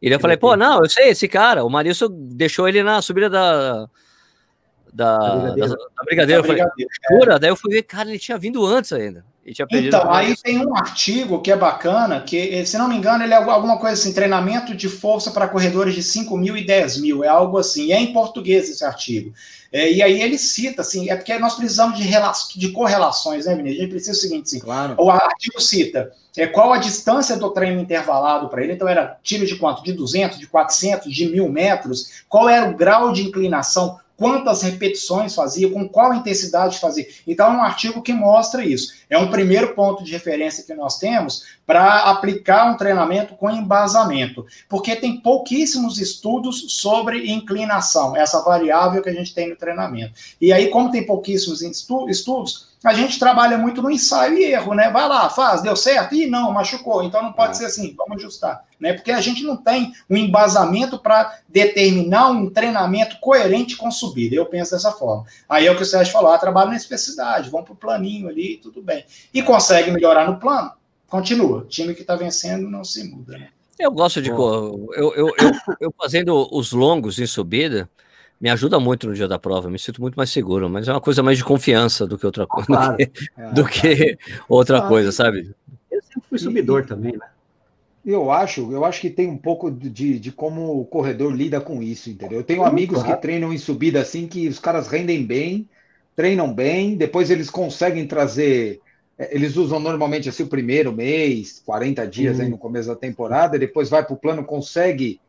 [0.00, 3.30] E eu falei, pô, não, eu sei esse cara, o Marilson deixou ele na subida
[3.30, 3.88] da
[4.92, 5.68] da, da Brigadeira.
[5.68, 6.40] Da, da Brigadeira.
[6.40, 6.64] Eu falei,
[7.10, 7.36] Jura?
[7.36, 7.38] É.
[7.38, 9.24] Daí eu fui ver, cara, ele tinha vindo antes ainda.
[9.44, 13.36] Então, aí tem um artigo que é bacana, que, se não me engano, ele é
[13.36, 17.28] alguma coisa assim, treinamento de força para corredores de 5 mil e 10 mil, é
[17.28, 19.32] algo assim, é em português esse artigo.
[19.72, 22.08] É, e aí ele cita, assim, é porque nós precisamos de,
[22.56, 23.78] de correlações, né, Vinícius?
[23.78, 24.94] A gente precisa o seguinte, assim, claro.
[24.98, 29.46] o artigo cita é, qual a distância do treino intervalado para ele, então era tiro
[29.46, 29.82] de quanto?
[29.82, 35.34] De 200, de 400, de mil metros, qual era o grau de inclinação, quantas repetições
[35.34, 37.08] fazia, com qual intensidade fazia.
[37.26, 38.92] Então, é um artigo que mostra isso.
[39.10, 44.46] É um primeiro ponto de referência que nós temos para aplicar um treinamento com embasamento,
[44.68, 50.14] porque tem pouquíssimos estudos sobre inclinação, essa variável que a gente tem no treinamento.
[50.40, 54.90] E aí, como tem pouquíssimos estudos, a gente trabalha muito no ensaio e erro, né?
[54.90, 56.14] Vai lá, faz, deu certo?
[56.14, 57.02] Ih, não, machucou.
[57.02, 57.54] Então não pode é.
[57.54, 58.92] ser assim, vamos ajustar, né?
[58.92, 64.34] Porque a gente não tem um embasamento para determinar um treinamento coerente com subida.
[64.34, 65.24] Eu penso dessa forma.
[65.48, 68.28] Aí é o que o Sérgio falou, ah, trabalho na especificidade, vamos para o planinho
[68.28, 69.04] ali, tudo bem.
[69.32, 70.72] E consegue melhorar no plano,
[71.06, 71.58] continua.
[71.58, 73.48] O time que está vencendo não se muda, né?
[73.78, 74.30] Eu gosto de.
[74.30, 75.30] Eu, eu, eu,
[75.80, 77.88] eu fazendo os longos em subida,
[78.42, 81.00] me ajuda muito no dia da prova, me sinto muito mais seguro, mas é uma
[81.00, 82.96] coisa mais de confiança do que outra coisa, claro.
[82.96, 84.18] do que, é, do que
[84.48, 84.92] outra claro.
[84.92, 85.54] coisa, sabe?
[85.88, 87.28] Eu sempre fui subidor e, também, né?
[88.04, 91.80] Eu acho, eu acho que tem um pouco de, de como o corredor lida com
[91.80, 92.40] isso, entendeu?
[92.40, 93.14] Eu tenho amigos claro.
[93.14, 95.68] que treinam em subida assim, que os caras rendem bem,
[96.16, 98.80] treinam bem, depois eles conseguem trazer.
[99.16, 102.42] É, eles usam normalmente assim o primeiro mês, 40 dias uhum.
[102.42, 105.20] aí no começo da temporada, depois vai para o plano, consegue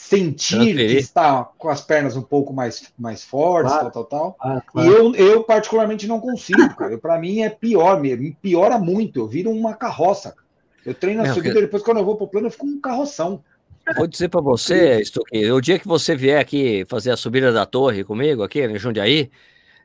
[0.00, 3.90] sentir que está com as pernas um pouco mais, mais fortes, claro.
[3.90, 4.36] tal, tal, tal.
[4.40, 4.88] Ah, claro.
[4.88, 6.96] E eu, eu, particularmente, não consigo, cara.
[6.98, 9.20] Para mim é pior mesmo, me piora muito.
[9.20, 10.34] Eu viro uma carroça.
[10.84, 13.44] Eu treino a é, subida, depois quando eu vou pro plano, eu fico um carroção.
[13.94, 17.66] Vou dizer para você, Stuque, o dia que você vier aqui fazer a subida da
[17.66, 19.30] torre comigo, aqui em Jundiaí,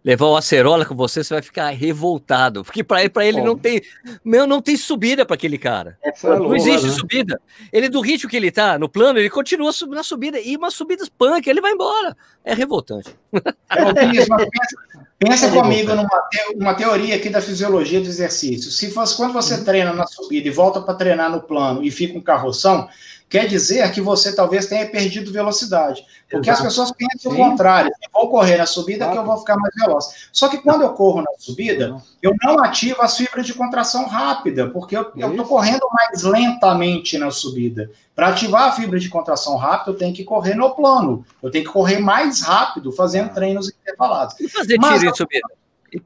[0.05, 2.63] levar o acerola com você, você vai ficar revoltado.
[2.63, 3.81] Porque para ele, pra ele não tem.
[4.23, 5.97] Meu, não tem subida para aquele cara.
[6.03, 6.93] É não existe né?
[6.93, 7.41] subida.
[7.73, 10.39] Ele, do ritmo que ele tá no plano, ele continua na subida.
[10.39, 12.15] E umas subidas punk, ele vai embora.
[12.43, 13.15] É revoltante.
[13.33, 14.37] É, pensa,
[15.17, 18.69] pensa comigo numa te, uma teoria aqui da fisiologia do exercício.
[18.69, 22.15] Se fosse quando você treina na subida e volta para treinar no plano e fica
[22.15, 22.87] um carroção,
[23.29, 26.05] quer dizer que você talvez tenha perdido velocidade.
[26.29, 26.67] Porque Exato.
[26.67, 27.41] as pessoas pensam Sim.
[27.41, 27.91] o contrário.
[28.01, 30.29] Eu vou correr na subida que eu vou ficar mais veloz.
[30.31, 34.69] Só que quando eu corro na subida, eu não ativo as fibras de contração rápida,
[34.69, 37.89] porque eu estou correndo mais lentamente na subida.
[38.15, 41.25] Para ativar a fibra de contração rápida, eu tenho que correr no plano.
[41.43, 43.33] Eu tenho que correr mais rápido, fazendo ah.
[43.33, 44.39] treinos intervalados.
[44.39, 45.47] E fazer tiro de subida?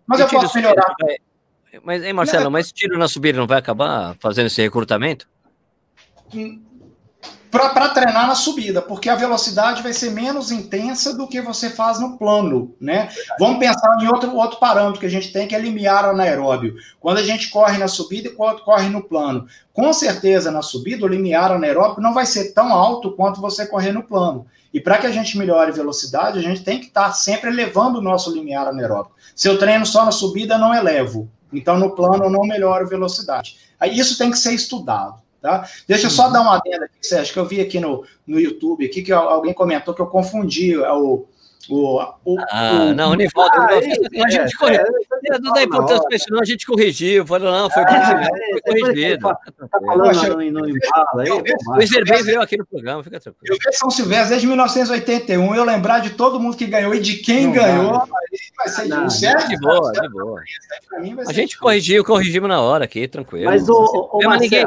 [0.05, 0.95] Mas eu posso melhorar.
[1.83, 5.27] Mas, hein, Marcelo, mas tiro na subida não vai acabar fazendo esse recrutamento?
[6.33, 6.61] Hum,
[7.51, 11.99] para treinar na subida, porque a velocidade vai ser menos intensa do que você faz
[11.99, 13.09] no plano, né?
[13.39, 16.75] Vamos pensar em outro, outro parâmetro que a gente tem, que é limiar anaeróbio.
[16.99, 19.47] Quando a gente corre na subida e quando corre no plano.
[19.73, 23.91] Com certeza, na subida, o limiar anaeróbio não vai ser tão alto quanto você correr
[23.91, 24.45] no plano.
[24.71, 27.49] E para que a gente melhore a velocidade, a gente tem que estar tá sempre
[27.49, 29.15] elevando o nosso limiar anaeróbico.
[29.35, 31.27] Se eu treino só na subida, não elevo.
[31.51, 33.57] Então, no plano, eu não melhoro a velocidade.
[33.91, 35.15] Isso tem que ser estudado.
[35.41, 35.65] Tá?
[35.87, 36.33] Deixa eu só uhum.
[36.33, 39.53] dar uma adenda aqui, Sérgio, que eu vi aqui no, no YouTube, aqui, que alguém
[39.53, 41.25] comentou que eu confundi o,
[41.69, 44.83] o, o, ah, o, não, Nivaldo, ah, é, a gente é, corrigiu.
[45.25, 46.41] É, não dá importância para isso, não.
[46.41, 47.25] A gente corrigiu.
[47.27, 49.19] Falou, não, foi, ah, foi corrigido.
[49.19, 49.39] Tá
[49.85, 51.77] falando, não, embala.
[51.77, 53.55] O Iserbem veio aqui no programa, fica tranquilo.
[53.55, 55.55] Eu vi São Silvestre desde 1981.
[55.55, 57.93] Eu lembrar de todo mundo que ganhou e de quem não, ganhou.
[57.93, 58.07] Não.
[58.57, 60.41] Vai ser não, de, certo, de boa, de boa.
[61.27, 63.45] A gente corrigiu, corrigimos na hora aqui, tranquilo.
[63.45, 64.65] Mas, o, o Marcelo, Ninguém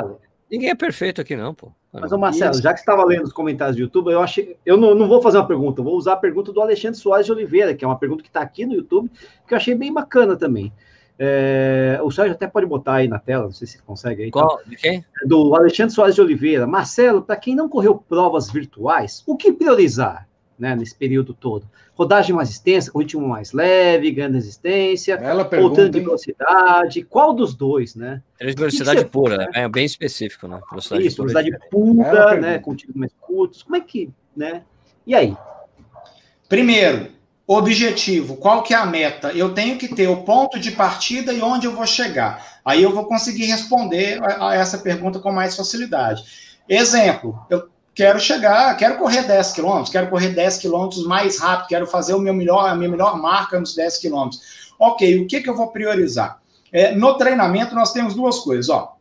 [0.61, 1.73] é perfeito aqui, não, pô.
[1.93, 4.57] Mas, ô Marcelo, já que você estava lendo os comentários do YouTube, eu achei.
[4.65, 7.33] Eu não, não vou fazer uma pergunta, vou usar a pergunta do Alexandre Soares de
[7.33, 9.11] Oliveira, que é uma pergunta que está aqui no YouTube,
[9.47, 10.73] que eu achei bem bacana também.
[11.19, 14.31] É, o Sérgio até pode botar aí na tela, não sei se consegue aí.
[14.31, 14.41] Tá?
[14.41, 14.61] Qual?
[14.67, 15.05] De quem?
[15.25, 16.67] Do Alexandre Soares de Oliveira.
[16.67, 20.29] Marcelo, para quem não correu provas virtuais, o que priorizar
[20.63, 21.67] né, nesse período todo?
[21.95, 25.19] rodagem mais extensa, com ritmo mais leve, ganhando resistência,
[25.61, 28.23] voltando de velocidade, qual dos dois, né?
[28.39, 29.49] Três velocidade pura, né?
[29.53, 30.61] é bem específico, né?
[30.71, 34.63] Velocidade Isso, pura velocidade pura, né, com tiros mais curtos, como é que, né?
[35.07, 35.37] E aí?
[36.49, 37.09] Primeiro,
[37.47, 39.33] objetivo, qual que é a meta?
[39.33, 42.61] Eu tenho que ter o ponto de partida e onde eu vou chegar.
[42.65, 46.23] Aí eu vou conseguir responder a, essa pergunta com mais facilidade.
[46.69, 51.87] Exemplo, eu quero chegar, quero correr 10 quilômetros, quero correr 10 quilômetros mais rápido, quero
[51.87, 54.41] fazer o meu melhor, a minha melhor marca nos 10 quilômetros.
[54.79, 56.41] Ok, o que, que eu vou priorizar?
[56.73, 58.69] É, no treinamento, nós temos duas coisas.
[58.69, 58.97] Ó.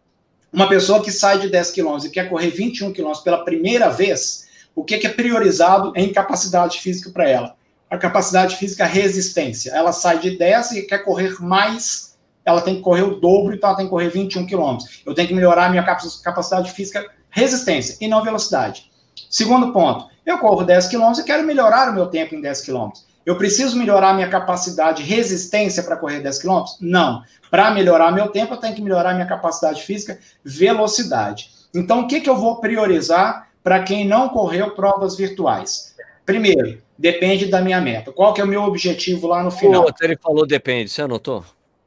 [0.52, 4.48] Uma pessoa que sai de 10 quilômetros e quer correr 21 quilômetros pela primeira vez,
[4.76, 7.56] o que, que é priorizado em capacidade física para ela?
[7.90, 9.72] A capacidade física resistência.
[9.72, 13.70] Ela sai de 10 e quer correr mais, ela tem que correr o dobro, então
[13.70, 15.02] ela tem que correr 21 quilômetros.
[15.06, 18.92] Eu tenho que melhorar a minha capacidade física resistência e não velocidade.
[19.30, 22.90] Segundo ponto, eu corro 10 km e quero melhorar o meu tempo em 10 km.
[23.26, 26.64] Eu preciso melhorar minha capacidade de resistência para correr 10 km?
[26.80, 27.24] Não.
[27.50, 31.50] Para melhorar meu tempo, eu tenho que melhorar minha capacidade física, velocidade.
[31.74, 35.96] Então, o que, que eu vou priorizar para quem não correu provas virtuais?
[36.26, 38.12] Primeiro, depende da minha meta.
[38.12, 39.84] Qual que é o meu objetivo lá no final?
[39.84, 41.44] Pô, ele falou depende, você anotou?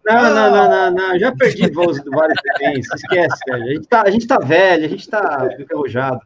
[0.07, 3.64] Não, não, não, não, não, já perdi voos do Vale Fluminense, esquece, velho.
[3.64, 6.20] A gente tá, a gente tá velho, a gente tá enferrujado.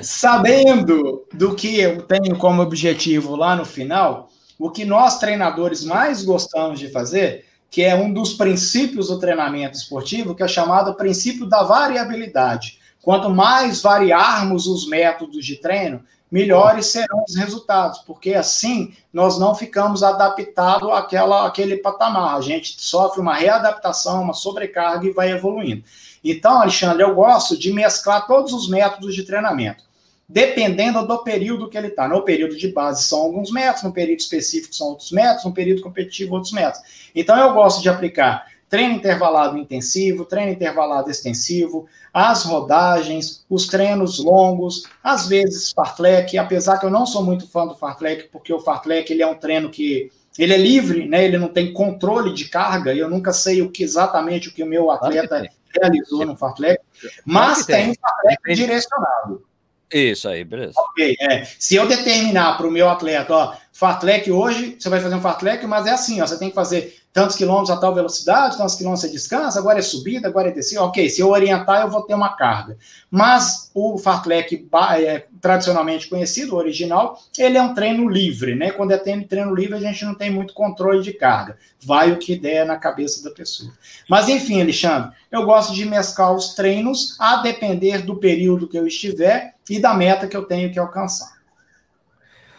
[0.00, 6.22] Sabendo do que eu tenho como objetivo lá no final, o que nós treinadores mais
[6.22, 11.46] gostamos de fazer, que é um dos princípios do treinamento esportivo, que é chamado princípio
[11.46, 12.78] da variabilidade.
[13.02, 19.54] Quanto mais variarmos os métodos de treino, melhores serão os resultados, porque assim nós não
[19.54, 22.36] ficamos adaptados àquela, àquele patamar.
[22.36, 25.84] A gente sofre uma readaptação, uma sobrecarga e vai evoluindo.
[26.22, 29.84] Então, Alexandre, eu gosto de mesclar todos os métodos de treinamento,
[30.28, 32.08] dependendo do período que ele está.
[32.08, 35.82] No período de base são alguns métodos, no período específico são outros métodos, no período
[35.82, 37.10] competitivo outros métodos.
[37.14, 44.18] Então, eu gosto de aplicar treino intervalado intensivo, treino intervalado extensivo, as rodagens, os treinos
[44.18, 48.60] longos, às vezes fartlek, apesar que eu não sou muito fã do fartlek, porque o
[48.60, 51.24] fartlek ele é um treino que ele é livre, né?
[51.24, 54.62] Ele não tem controle de carga, e eu nunca sei o que exatamente o que
[54.62, 56.80] o meu atleta realizou no fartlek,
[57.24, 59.44] mas tem um fartlek direcionado.
[59.92, 60.74] Isso aí, beleza.
[60.76, 61.44] Ok, é.
[61.58, 65.66] Se eu determinar para o meu atleta, ó, fartlek hoje, você vai fazer um fartlek,
[65.66, 69.02] mas é assim, ó, você tem que fazer tantos quilômetros a tal velocidade, tantos quilômetros
[69.02, 70.82] você descansa, agora é subida, agora é descida.
[70.82, 72.78] Ok, se eu orientar, eu vou ter uma carga.
[73.10, 74.66] Mas o fartlek
[74.98, 78.70] é, tradicionalmente conhecido, o original, ele é um treino livre, né?
[78.70, 81.58] Quando é treino livre, a gente não tem muito controle de carga.
[81.84, 83.70] Vai o que der na cabeça da pessoa.
[84.08, 88.86] Mas enfim, Alexandre, eu gosto de mesclar os treinos a depender do período que eu
[88.86, 91.36] estiver e da meta que eu tenho que alcançar.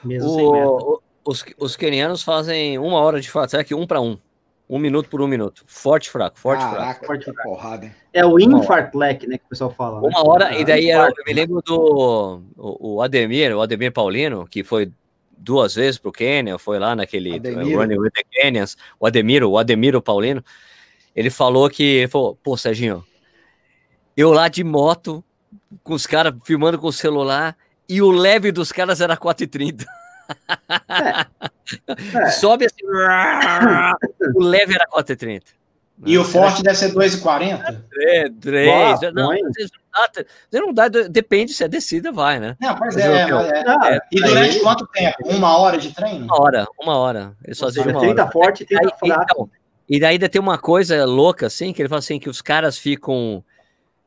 [0.04, 4.18] Mesmo o, os, os kenianos fazem uma hora de fartlek um para um.
[4.70, 5.64] Um minuto por um minuto.
[5.66, 7.06] Forte, fraco, forte, Caraca, fraco.
[7.06, 7.50] Forte, fraco.
[7.50, 7.96] Porrada.
[8.14, 10.02] É o infartlek, né, que o pessoal fala.
[10.02, 10.10] Né?
[10.10, 14.46] Uma hora, e daí eu, eu me lembro do o, o, Ademir, o Ademir Paulino,
[14.46, 14.92] que foi
[15.38, 17.78] duas vezes pro Quênia, foi lá naquele Ademir.
[17.78, 20.44] Running with the Kenyans, o Ademiro, o Ademiro Paulino,
[21.16, 23.06] ele falou que, ele falou, pô, Serginho,
[24.18, 25.24] eu lá de moto,
[25.82, 27.56] com os caras filmando com o celular,
[27.88, 29.86] e o leve dos caras era 4,30.
[30.90, 32.26] É.
[32.26, 32.32] É.
[32.32, 32.86] Sobe assim.
[34.36, 35.44] o leve era 4,30.
[36.06, 37.84] E o forte deve ser 2,40?
[37.90, 38.68] 3, 3.
[39.14, 39.42] Não,
[40.52, 42.56] você não dá, depende se é descida, vai, né?
[42.62, 45.18] Não, pois é, é, é, E durante quanto tempo?
[45.26, 46.26] Uma hora de treino?
[46.26, 47.36] Uma hora, uma hora.
[47.44, 48.32] Eles fazem uma 30 hora.
[48.32, 49.26] forte, 30 aí, fraco.
[49.34, 49.50] Então,
[49.90, 52.78] e daí ainda tem uma coisa louca, assim, que ele fala assim, que os caras
[52.78, 53.44] ficam...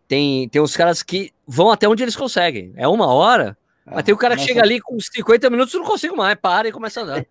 [0.06, 2.72] Tem, tem uns caras que vão até onde eles conseguem.
[2.76, 6.16] É uma hora, mas tem o cara que chega ali com 50 minutos, não consigo
[6.16, 7.26] mais, para e começa a andar.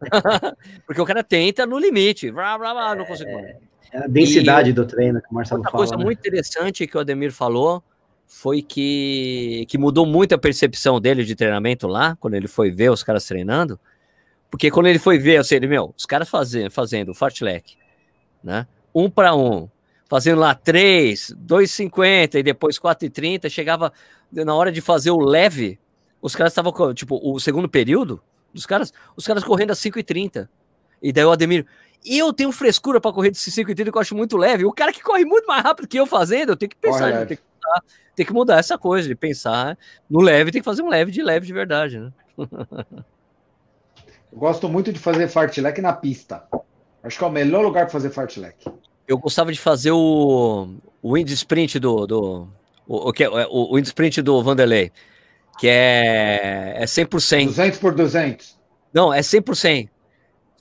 [0.86, 2.30] Porque o cara tenta no limite.
[2.30, 3.56] Blá, blá, blá, não consigo mais.
[3.92, 5.82] É a densidade e, do treino que o Marcelo outra fala.
[5.82, 6.04] Outra coisa né?
[6.04, 7.82] muito interessante que o Ademir falou
[8.26, 12.90] foi que, que mudou muito a percepção dele de treinamento lá, quando ele foi ver
[12.90, 13.78] os caras treinando.
[14.50, 17.76] Porque quando ele foi ver, assim, ele, meu, os caras fazendo, fazendo fartlek,
[18.42, 18.66] né?
[18.94, 19.68] Um para um,
[20.08, 23.92] fazendo lá 3, 2,50 e depois 4,30, chegava
[24.32, 25.78] na hora de fazer o leve,
[26.20, 28.20] os caras estavam, tipo, o segundo período
[28.56, 30.48] dos caras, os caras correndo a 5,30.
[31.02, 31.66] E daí o Ademir,
[32.04, 34.64] eu tenho frescura para correr de 5,30 que eu acho muito leve.
[34.64, 37.26] O cara que corre muito mais rápido que eu fazendo, eu tenho que pensar, eu
[37.26, 37.82] tenho que, mudar,
[38.16, 39.76] que mudar essa coisa de pensar
[40.08, 42.12] no leve, tem que fazer um leve de leve de verdade, né?
[44.32, 46.44] eu gosto muito de fazer fartlek na pista.
[47.02, 48.66] Acho que é o melhor lugar para fazer fartlek.
[49.06, 50.68] Eu gostava de fazer o,
[51.00, 52.48] o wind sprint do, do
[52.86, 54.90] o, o, é, o, o wind sprint do Vanderlei,
[55.58, 57.46] que é, é 100%.
[57.46, 58.56] 200 por 200.
[58.92, 59.88] Não, é 100%.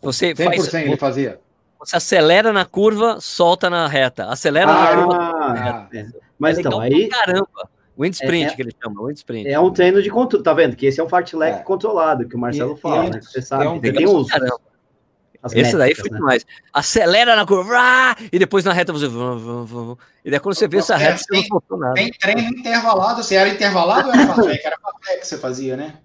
[0.01, 1.39] Você 100% faz, ele fazia.
[1.79, 4.25] Você acelera na curva, solta na reta.
[4.25, 5.17] Acelera ah, na curva.
[5.17, 6.05] Ah, é.
[6.37, 7.07] Mas é então, aí.
[7.09, 7.69] Caramba.
[7.97, 9.47] Wind sprint, é, que eles chamam, wind sprint.
[9.47, 10.75] É um treino de controle, tá vendo?
[10.75, 11.63] Que esse é um fartlek é.
[11.63, 13.21] controlado, que o Marcelo e, fala, e né?
[13.21, 13.93] Você sabe, um, tem
[15.49, 15.67] caramba.
[15.67, 16.17] Esse daí foi né?
[16.17, 16.45] demais.
[16.73, 19.07] Acelera na curva, ah, e depois na reta você.
[20.23, 21.93] E daí quando você vê essa reta, tem, você não soltou nada.
[21.93, 24.65] Tem treino intervalado, você era intervalado ou era fartlek?
[24.65, 25.95] Era fartlek que você fazia, né?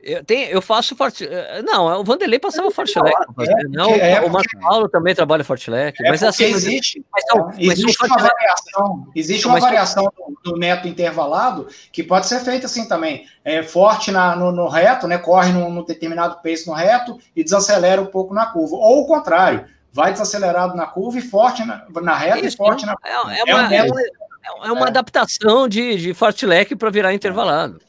[0.00, 1.26] Eu, tenho, eu faço forte.
[1.26, 3.12] Eh, não, o Vanderlei passava Fortilec.
[3.40, 6.00] É, não, é, o Marcos Paulo também trabalha Fortilec.
[6.04, 6.44] É mas assim.
[6.44, 12.04] Existe, mas, não, existe uma variação, existe uma mas, variação do, do, método intervalado que
[12.04, 13.26] pode ser feita assim também.
[13.44, 15.18] É forte na, no, no reto, né?
[15.18, 18.76] Corre num, num determinado pace no reto e desacelera um pouco na curva.
[18.76, 22.86] Ou o contrário, vai desacelerado na curva e forte na, na reta Isso, e forte
[22.86, 27.12] na é, é, é, uma, é, uma, é uma adaptação de, de Fortilec para virar
[27.12, 27.80] intervalado.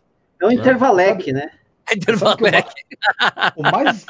[0.42, 1.52] É um intervalec, né?
[3.56, 4.06] o mais,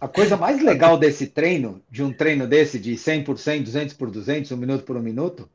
[0.00, 3.94] a coisa mais legal desse treino, de um treino desse de 100 por 100, 200
[3.94, 5.48] por 200, um minuto por um minuto,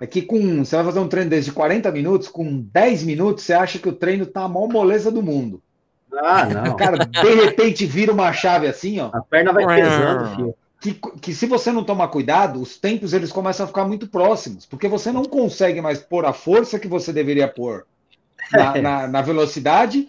[0.00, 3.44] é que com você vai fazer um treino desse de 40 minutos, com 10 minutos
[3.44, 5.60] você acha que o treino tá a maior moleza do mundo.
[6.12, 6.76] Ah, não.
[6.76, 9.10] Cara, de repente vira uma chave assim, ó.
[9.12, 10.54] A perna vai pesando, filho.
[10.80, 14.64] Que, que se você não tomar cuidado, os tempos eles começam a ficar muito próximos,
[14.64, 17.84] porque você não consegue mais pôr a força que você deveria pôr
[18.52, 20.08] na, na, na velocidade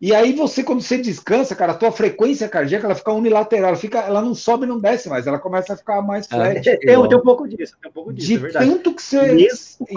[0.00, 3.76] e aí você, quando você descansa, cara, a tua frequência cardíaca ela fica unilateral, ela,
[3.76, 6.56] fica, ela não sobe e não desce mais, ela começa a ficar mais é, flat.
[6.56, 9.32] É, tem, tem, um pouco disso, tem um pouco disso, De é tanto que você.
[9.32, 9.96] Mesmo com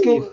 [0.00, 0.32] que eu,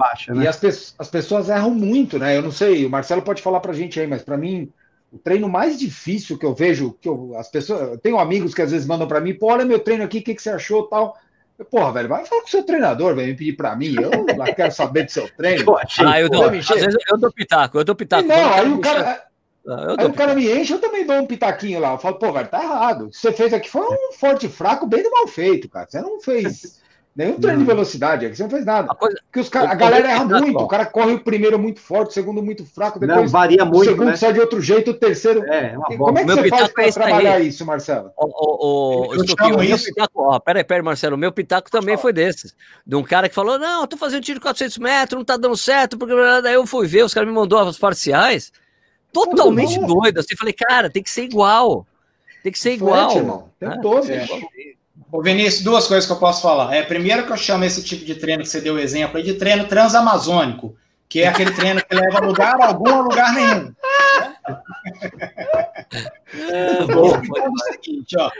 [0.00, 0.44] baixa, né?
[0.44, 2.36] E as, as pessoas erram muito, né?
[2.36, 4.72] Eu não sei, o Marcelo pode falar pra gente aí, mas para mim,
[5.12, 7.80] o treino mais difícil que eu vejo, que eu, as pessoas.
[7.82, 10.22] Eu tenho amigos que às vezes mandam para mim, pô, olha meu treino aqui, o
[10.22, 11.16] que, que você achou tal.
[11.64, 13.94] Porra, velho, vai falar com o seu treinador, velho, me pedir pra mim.
[13.94, 15.64] Eu não quero saber do seu treino.
[16.06, 18.26] ah, eu, dou, às vezes eu dou pitaco, eu dou pitaco.
[18.26, 19.24] Não, aí o cara.
[19.66, 21.92] Ah, aí o cara me enche, eu também dou um pitaquinho lá.
[21.92, 23.06] Eu falo, pô, velho, tá errado.
[23.06, 25.86] O que você fez aqui foi um forte fraco, bem do mal feito, cara.
[25.88, 26.79] Você não fez
[27.14, 28.92] Nenhum treino de velocidade, aqui você não fez nada.
[28.92, 30.58] A, coisa, Porque os cara, a galera erra muito.
[30.60, 33.80] O cara corre o primeiro muito forte, o segundo muito fraco, depois não, varia muito,
[33.80, 34.16] o segundo né?
[34.16, 35.44] sai de outro jeito, o terceiro.
[35.44, 37.48] É, é Como é que você faz para é trabalhar aí.
[37.48, 38.12] isso, Marcelo?
[38.16, 42.12] O, o, o, o meu pitaco, ó, peraí, peraí, Marcelo, o meu pitaco também foi
[42.12, 42.54] desses.
[42.86, 45.36] De um cara que falou: não, eu tô fazendo tiro de 400 metros, não tá
[45.36, 48.52] dando certo, porque daí eu fui ver, os caras me mandou as parciais,
[49.12, 50.20] totalmente doido.
[50.20, 51.84] Assim, falei, cara, tem que ser igual.
[52.42, 53.16] Tem que ser igual.
[53.16, 53.50] irmão.
[53.58, 53.78] Tem né?
[53.82, 54.10] todo.
[54.10, 54.26] É.
[55.12, 56.74] Ô, Vinícius, duas coisas que eu posso falar.
[56.74, 59.34] É, primeiro que eu chamo esse tipo de treino que você deu exemplo aí de
[59.34, 60.76] treino transamazônico,
[61.08, 63.74] que é aquele treino que leva lugar algum a lugar nenhum.
[66.32, 68.30] É, bom, é seguinte, ó,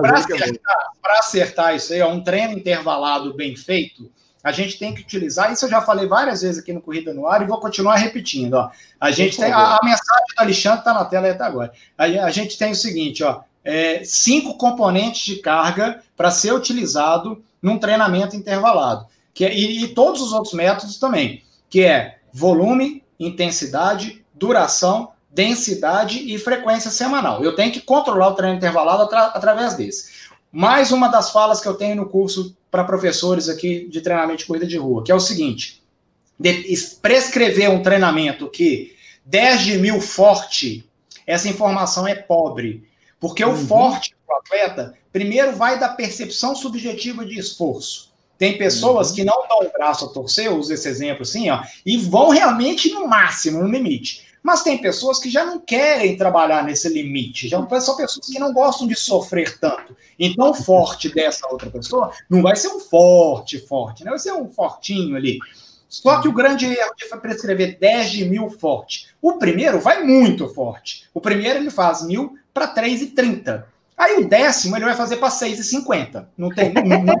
[0.00, 4.10] para acertar, acertar, isso aí, ó, um treino intervalado bem feito,
[4.42, 7.26] a gente tem que utilizar, isso eu já falei várias vezes aqui no Corrida no
[7.26, 8.54] Ar e vou continuar repetindo.
[8.54, 8.70] Ó.
[8.98, 11.72] A gente tem, a, a mensagem do Alexandre está na tela até agora.
[11.96, 17.42] A, a, gente tem o seguinte, ó, é, cinco componentes de carga para ser utilizado
[17.60, 19.06] num treinamento intervalado.
[19.34, 26.32] Que é, e, e todos os outros métodos também, que é volume, intensidade, duração, densidade
[26.32, 27.44] e frequência semanal.
[27.44, 30.30] Eu tenho que controlar o treino intervalado atra através desse.
[30.50, 34.46] Mais uma das falas que eu tenho no curso para professores aqui de treinamento de
[34.46, 35.82] corrida de rua, que é o seguinte:
[37.00, 40.84] prescrever um treinamento que 10 de mil forte,
[41.26, 42.88] essa informação é pobre.
[43.20, 43.52] Porque uhum.
[43.52, 48.10] o forte para o atleta, primeiro vai da percepção subjetiva de esforço.
[48.38, 49.16] Tem pessoas uhum.
[49.16, 52.30] que não dão o braço a torcer, eu uso esse exemplo assim, ó, e vão
[52.30, 54.30] realmente no máximo, no limite.
[54.42, 58.54] Mas tem pessoas que já não querem trabalhar nesse limite, já são pessoas que não
[58.54, 59.94] gostam de sofrer tanto.
[60.18, 64.10] Então, o forte dessa outra pessoa não vai ser um forte, forte, né?
[64.10, 65.38] vai ser um fortinho ali.
[65.90, 69.08] Só que o grande erro de prescrever 10 de mil forte.
[69.20, 71.08] O primeiro vai muito forte.
[71.12, 73.64] O primeiro ele faz mil para 3,30.
[74.00, 76.24] Aí o décimo ele vai fazer para 6,50.
[76.36, 77.14] Não tem, não, não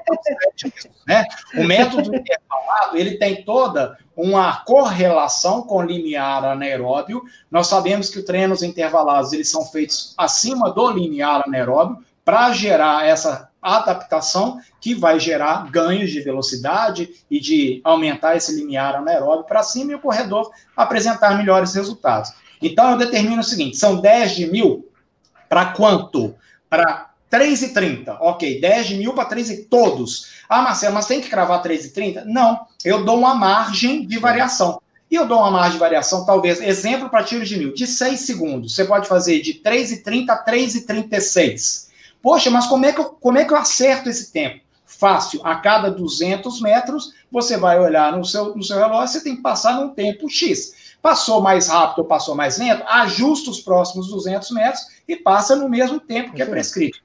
[1.06, 1.24] né?
[1.54, 7.22] O método intervalado ele tem toda uma correlação com linear anaeróbio.
[7.50, 13.06] Nós sabemos que os treinos intervalados eles são feitos acima do linear anaeróbio para gerar
[13.06, 19.62] essa adaptação que vai gerar ganhos de velocidade e de aumentar esse limiar anaeróbio para
[19.62, 22.32] cima e o corredor apresentar melhores resultados.
[22.62, 24.89] Então, eu determino o seguinte: são 10 de mil
[25.50, 26.32] para quanto?
[26.68, 28.16] Para 3,30.
[28.20, 30.30] Ok, 10 de mil para 3 e todos.
[30.48, 32.22] Ah, Marcelo, mas tem que cravar 3,30?
[32.24, 34.80] Não, eu dou uma margem de variação.
[35.10, 38.20] E eu dou uma margem de variação, talvez, exemplo para tiros de mil, de 6
[38.20, 38.76] segundos.
[38.76, 41.88] Você pode fazer de 3,30 a 3,36.
[42.22, 44.60] Poxa, mas como é, que eu, como é que eu acerto esse tempo?
[44.86, 45.40] Fácil.
[45.44, 49.42] A cada 200 metros, você vai olhar no seu, no seu relógio, você tem que
[49.42, 50.94] passar num tempo X.
[51.02, 55.68] Passou mais rápido ou passou mais lento, ajusta os próximos 200 metros e passa no
[55.68, 56.98] mesmo tempo que é prescrito.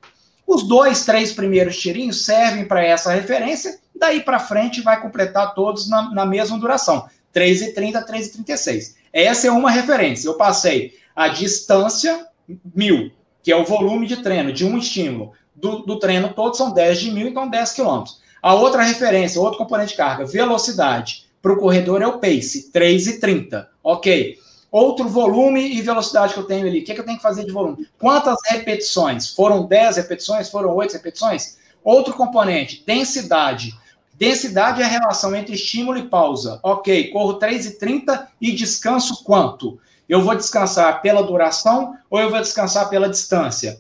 [0.46, 5.90] Os dois, três primeiros tirinhos servem para essa referência, daí para frente vai completar todos
[5.90, 8.96] na, na mesma duração, 3,30, 3,36.
[9.12, 10.28] Essa é uma referência.
[10.28, 12.28] Eu passei a distância,
[12.76, 16.72] mil, que é o volume de treino de um estímulo do, do treino todo, são
[16.72, 18.20] 10 de mil, então 10 quilômetros.
[18.42, 21.26] A outra referência, outro componente de carga, velocidade.
[21.42, 23.66] Para o corredor é o pace, 3,30.
[23.84, 24.38] Ok.
[24.76, 26.82] Outro volume e velocidade que eu tenho ali.
[26.82, 27.88] O que, é que eu tenho que fazer de volume?
[27.98, 29.30] Quantas repetições?
[29.30, 30.50] Foram 10 repetições?
[30.50, 31.58] Foram 8 repetições?
[31.82, 33.74] Outro componente, densidade.
[34.16, 36.60] Densidade é a relação entre estímulo e pausa.
[36.62, 39.80] Ok, corro 3,30 e descanso quanto?
[40.10, 43.80] Eu vou descansar pela duração ou eu vou descansar pela distância?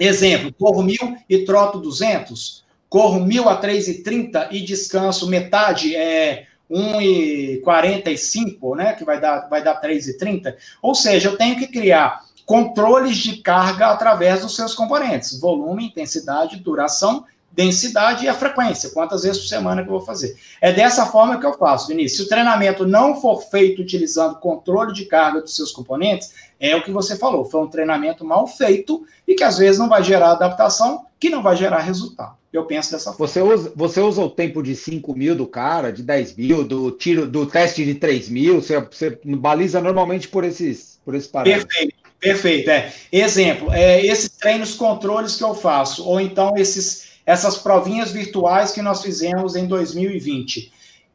[0.00, 8.76] Exemplo, corro mil e troto 200, corro mil a 3,30 e descanso metade, é 1,45,
[8.76, 10.54] né, que vai dar, vai dar 3,30.
[10.80, 16.56] Ou seja, eu tenho que criar controles de carga através dos seus componentes, volume, intensidade,
[16.56, 20.36] duração densidade e a frequência, quantas vezes por semana que eu vou fazer.
[20.60, 22.16] É dessa forma que eu faço, Vinícius.
[22.16, 26.82] Se o treinamento não for feito utilizando controle de carga dos seus componentes, é o
[26.82, 30.30] que você falou, foi um treinamento mal feito e que às vezes não vai gerar
[30.32, 32.36] adaptação, que não vai gerar resultado.
[32.52, 33.26] Eu penso dessa forma.
[33.26, 36.90] Você usa, você usa o tempo de 5 mil do cara, de 10 mil, do
[36.90, 41.64] tiro, do teste de 3 mil, você, você baliza normalmente por esses, por esses parâmetros.
[41.64, 42.70] Perfeito, perfeito.
[42.70, 42.92] É.
[43.10, 48.82] Exemplo, é, esses treinos controles que eu faço, ou então esses essas provinhas virtuais que
[48.82, 50.72] nós fizemos em 2020.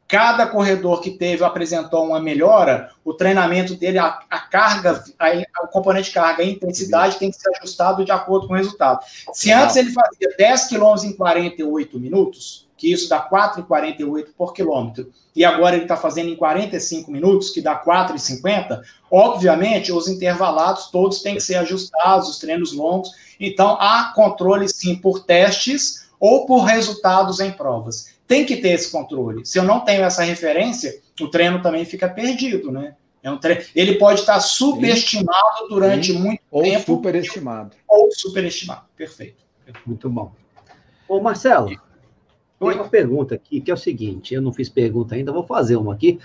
[0.08, 5.68] Cada corredor que teve apresentou uma melhora, o treinamento dele, a, a carga, a, o
[5.68, 9.00] componente de carga, a intensidade tem que ser ajustado de acordo com o resultado.
[9.34, 15.12] Se antes ele fazia 10 quilômetros em 48 minutos, que isso dá 4,48 por quilômetro,
[15.36, 18.80] e agora ele está fazendo em 45 minutos, que dá 4,50,
[19.10, 24.96] obviamente os intervalados todos têm que ser ajustados, os treinos longos, então, há controle, sim,
[24.96, 28.18] por testes ou por resultados em provas.
[28.26, 29.46] Tem que ter esse controle.
[29.46, 32.94] Se eu não tenho essa referência, o treino também fica perdido, né?
[33.22, 33.62] É um treino...
[33.74, 35.68] Ele pode estar subestimado sim.
[35.68, 36.18] durante sim.
[36.18, 36.92] muito ou tempo.
[36.92, 37.76] Ou superestimado.
[37.88, 38.82] Ou superestimado.
[38.96, 39.42] Perfeito.
[39.86, 40.32] Muito bom.
[41.08, 41.80] Ô, Marcelo, tem
[42.58, 45.94] uma pergunta aqui, que é o seguinte, eu não fiz pergunta ainda, vou fazer uma
[45.94, 46.18] aqui.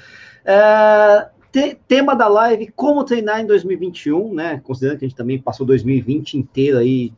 [0.44, 4.60] É, te, tema da live, como treinar em 2021, né?
[4.64, 7.14] Considerando que a gente também passou 2020 inteiro aí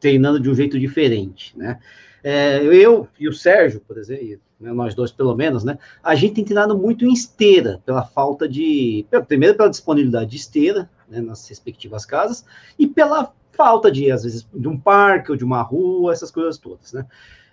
[0.00, 1.78] treinando de um jeito diferente, né?
[2.22, 5.78] É, eu e o Sérgio, por exemplo, né, nós dois pelo menos, né?
[6.02, 9.06] A gente tem treinado muito em esteira, pela falta de.
[9.28, 12.44] Primeiro, pela disponibilidade de esteira, né, nas respectivas casas,
[12.76, 16.58] e pela falta de, às vezes, de um parque ou de uma rua, essas coisas
[16.58, 17.06] todas, né?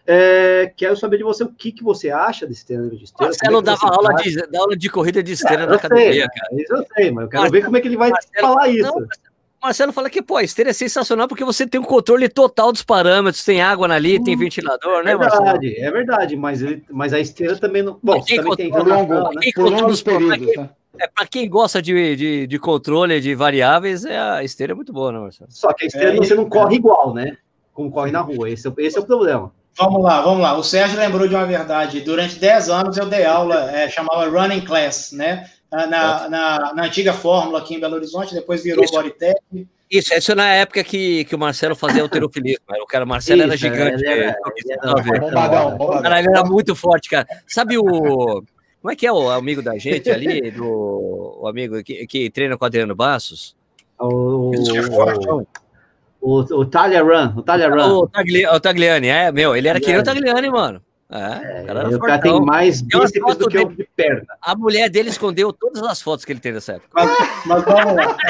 [0.07, 3.31] É, quero saber de você o que, que você acha desse treinamento de esteira.
[3.31, 6.61] Marcelo é dava aula de, aula de corrida de esteira é, na academia, sei, cara.
[6.61, 8.69] Isso eu sei, mas eu quero Marcelo, ver como é que ele vai Marcelo, falar
[8.69, 8.83] isso.
[8.83, 9.07] Não,
[9.63, 12.83] Marcelo fala que, pô, a esteira é sensacional porque você tem um controle total dos
[12.83, 15.41] parâmetros, tem água ali, hum, tem ventilador, né, Marcelo?
[15.41, 17.97] É verdade, é verdade, mas, ele, mas a esteira também não.
[18.03, 19.51] Bom, também controla, tem longo, né?
[19.55, 20.69] por longos períodos, né?
[20.99, 24.93] É, para quem gosta de, de, de, controle de variáveis, é, a esteira é muito
[24.93, 25.49] boa, né, Marcelo?
[25.51, 27.35] Só que a esteira é, você não corre igual, né?
[27.73, 28.49] Como corre na rua.
[28.49, 29.51] Esse, esse é o problema.
[29.77, 30.57] Vamos lá, vamos lá.
[30.57, 32.01] O Sérgio lembrou de uma verdade.
[32.01, 35.49] Durante 10 anos eu dei aula, é, chamava Running Class, né?
[35.71, 39.37] Na, na, na, antiga fórmula aqui em Belo Horizonte, depois virou Bodytech.
[39.91, 42.63] Isso, isso é na época que, que o Marcelo fazia alterofilismo.
[42.81, 44.03] O cara, o Marcelo isso, era gigante.
[44.05, 44.37] Ele era,
[45.05, 45.77] ele bombadão.
[46.01, 47.27] Cara, ele era muito forte, cara.
[47.45, 47.83] Sabe o.
[48.81, 52.55] Como é que é o amigo da gente ali, do, o amigo que, que treina
[52.55, 53.55] com o Adriano Bassos?
[53.99, 55.47] O, o, o,
[56.25, 57.91] o Talleyrand, o Talleyrand.
[57.91, 60.81] O, Tagli, o Tagliani, é, meu, ele era que nem o Tagliani, mano.
[61.07, 64.25] É, o cara, o cara tem mais bíceps do que dele, de perna.
[64.41, 66.89] A mulher dele escondeu todas as fotos que ele tem nessa época.
[66.93, 68.17] Mas, mas vamos lá.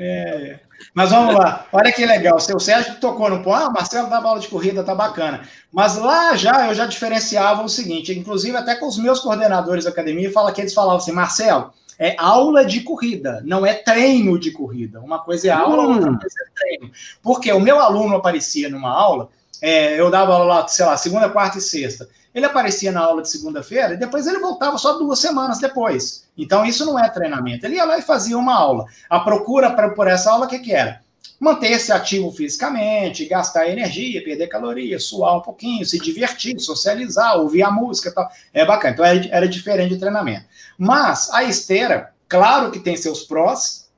[0.00, 0.60] É,
[0.94, 1.66] mas vamos lá.
[1.72, 2.36] Olha que legal.
[2.36, 3.52] O seu Sérgio tocou no ponto.
[3.52, 5.40] Ah, Marcelo dá bola de corrida, tá bacana.
[5.72, 9.90] Mas lá já eu já diferenciava o seguinte, inclusive até com os meus coordenadores da
[9.90, 14.52] academia, fala que eles falavam assim, Marcelo, é aula de corrida, não é treino de
[14.52, 15.00] corrida.
[15.00, 15.94] Uma coisa é aula, hum.
[15.94, 16.92] outra coisa é treino.
[17.22, 19.28] Porque o meu aluno aparecia numa aula,
[19.60, 22.08] é, eu dava aula lá, sei lá, segunda, quarta e sexta.
[22.32, 26.24] Ele aparecia na aula de segunda-feira e depois ele voltava só duas semanas depois.
[26.36, 27.66] Então isso não é treinamento.
[27.66, 28.86] Ele ia lá e fazia uma aula.
[29.10, 31.00] A procura pra, por essa aula, o que, que era?
[31.40, 37.70] Manter-se ativo fisicamente, gastar energia, perder calorias, suar um pouquinho, se divertir, socializar, ouvir a
[37.70, 38.28] música e tal.
[38.52, 38.92] É bacana.
[38.92, 40.44] Então era, era diferente de treinamento.
[40.78, 43.90] Mas a esteira, claro que tem seus prós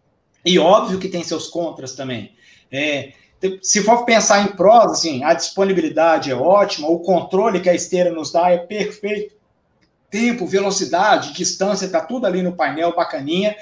[0.45, 2.35] e óbvio que tem seus contras também.
[2.73, 3.13] É,
[3.63, 8.11] se for pensar em prós, assim, a disponibilidade é ótima, o controle que a esteira
[8.11, 9.35] nos dá é perfeito.
[10.11, 13.55] Tempo, velocidade, distância, está tudo ali no painel, bacaninha.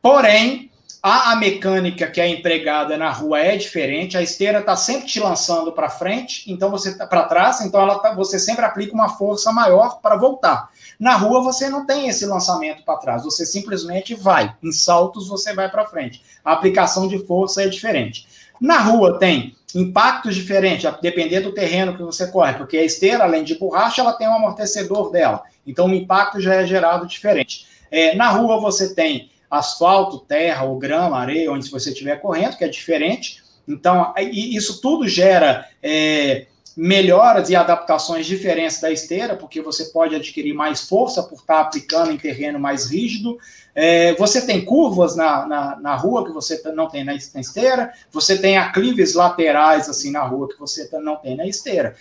[0.00, 0.70] Porém,
[1.02, 4.16] a, a mecânica que é empregada na rua é diferente.
[4.16, 7.98] A esteira está sempre te lançando para frente, então você tá para trás, então ela
[7.98, 10.70] tá, você sempre aplica uma força maior para voltar.
[10.98, 14.54] Na rua você não tem esse lançamento para trás, você simplesmente vai.
[14.62, 16.22] Em saltos você vai para frente.
[16.44, 18.26] A aplicação de força é diferente.
[18.60, 23.44] Na rua tem impactos diferentes, dependendo do terreno que você corre, porque a esteira, além
[23.44, 25.42] de borracha, ela tem um amortecedor dela.
[25.64, 27.66] Então o impacto já é gerado diferente.
[27.90, 32.64] É, na rua você tem asfalto, terra ou grama, areia, onde você estiver correndo, que
[32.64, 33.42] é diferente.
[33.66, 36.46] Então, isso tudo gera é,
[36.78, 42.12] melhoras e adaptações diferentes da esteira, porque você pode adquirir mais força por estar aplicando
[42.12, 43.36] em terreno mais rígido.
[43.74, 47.92] É, você tem curvas na, na, na, rua que você não tem na, na esteira,
[48.12, 51.96] você tem aclives laterais assim na rua que você não tem na esteira.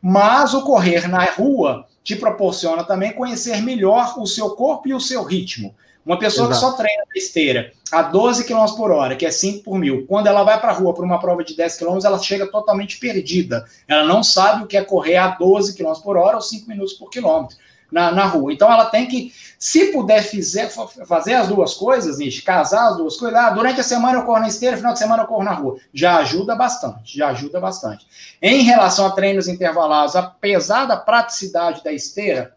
[0.00, 5.00] Mas o correr na rua te proporciona também conhecer melhor o seu corpo e o
[5.00, 5.74] seu ritmo.
[6.04, 6.66] Uma pessoa Exato.
[6.66, 10.06] que só treina na esteira a 12 km por hora, que é 5 por mil,
[10.06, 12.98] quando ela vai para a rua para uma prova de 10 km, ela chega totalmente
[12.98, 13.64] perdida.
[13.86, 16.94] Ela não sabe o que é correr a 12 km por hora ou 5 minutos
[16.94, 17.56] por quilômetro
[17.92, 18.52] na, na rua.
[18.52, 20.70] Então ela tem que, se puder fizer,
[21.06, 24.40] fazer as duas coisas, Nish, casar as duas coisas, ah, durante a semana eu corro
[24.40, 25.76] na esteira, final de semana eu corro na rua.
[25.92, 28.06] Já ajuda bastante, já ajuda bastante.
[28.40, 32.56] Em relação a treinos intervalados, apesar da praticidade da esteira,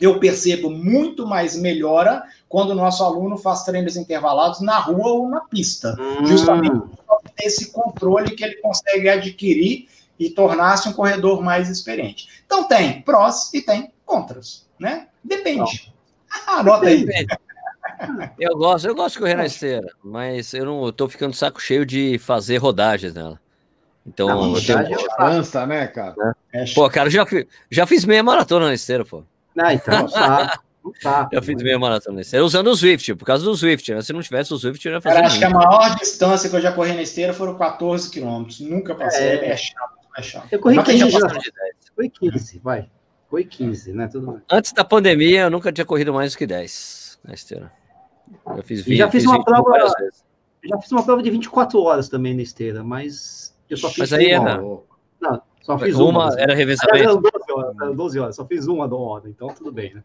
[0.00, 5.28] eu percebo muito mais melhora quando o nosso aluno faz treinos intervalados na rua ou
[5.28, 5.96] na pista.
[5.98, 6.26] Hum.
[6.26, 9.88] Justamente por esse controle que ele consegue adquirir
[10.18, 12.42] e tornar-se um corredor mais experiente.
[12.46, 15.08] Então tem prós e tem contras, né?
[15.22, 15.92] Depende.
[16.46, 17.06] Anota aí.
[18.38, 21.84] Eu gosto, eu gosto de correr na esteira, mas eu não estou ficando saco cheio
[21.84, 23.40] de fazer rodagens nela.
[24.06, 25.00] Então, a eu tenho...
[25.00, 26.14] é cansa, né, cara?
[26.52, 26.64] É.
[26.74, 27.26] Pô, cara, já,
[27.70, 29.24] já fiz meia maratona na esteira, pô.
[29.58, 30.60] Ah, então tá.
[31.02, 31.28] Tá.
[31.32, 34.02] Eu fiz meia maratona na esteira usando o Swift, por causa do Swift, né?
[34.02, 35.16] Se não tivesse o Swift, eu ia fazer.
[35.16, 38.60] Cara, acho que a maior distância que eu já corri na esteira foram 14 quilômetros.
[38.60, 40.48] Nunca passei, é, é chato, é chato.
[40.50, 41.28] Eu corri 15 já.
[41.94, 42.88] Foi 15, vai.
[43.28, 44.08] Foi 15, né?
[44.08, 44.42] Tudo bem.
[44.50, 47.72] Antes da pandemia, eu nunca tinha corrido mais do que 10 na esteira.
[48.56, 49.78] Eu fiz 20, já fiz, fiz uma prova.
[50.64, 54.12] Já fiz uma prova de 24 horas também na esteira, mas eu só fiz mas
[54.12, 54.50] aí uma.
[54.50, 54.62] Era...
[55.20, 56.26] Não, só fiz uma.
[56.26, 56.98] uma era revezamento?
[56.98, 60.02] Era 12 horas, era 12 horas, só fiz uma do hora, então tudo bem, né?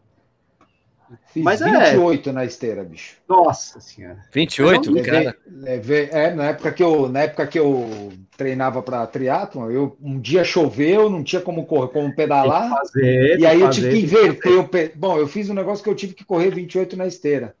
[1.32, 2.32] Fiz Mas 28 é...
[2.32, 3.16] na esteira, bicho.
[3.28, 4.18] Nossa senhora.
[4.32, 5.36] 28, levei, cara.
[5.46, 10.20] Levei, é, na época que eu, na época que eu treinava para triatlon, eu um
[10.20, 12.68] dia choveu, não tinha como correr, como pedalar.
[12.70, 14.92] Fazer, e aí eu tive que inverter o pe...
[14.94, 17.54] Bom, eu fiz um negócio que eu tive que correr 28 na esteira.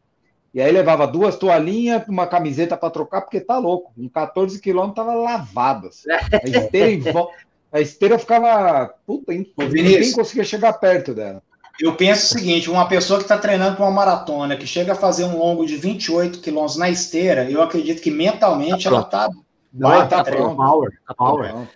[0.54, 3.92] E aí levava duas toalhinhas, uma camiseta para trocar, porque tá louco.
[3.96, 5.88] Em 14 quilômetros tava lavado.
[5.88, 6.10] Assim.
[6.10, 7.32] A esteira em volta.
[7.72, 8.94] A esteira ficava.
[9.06, 11.42] Puta, ninguém conseguia chegar perto dela.
[11.80, 14.96] Eu penso o seguinte: uma pessoa que está treinando para uma maratona, que chega a
[14.96, 19.30] fazer um longo de 28 quilômetros na esteira, eu acredito que mentalmente tá ela está.
[19.74, 20.32] Vai estar tá.
[20.32, 21.50] Power, tá power.
[21.50, 21.68] power.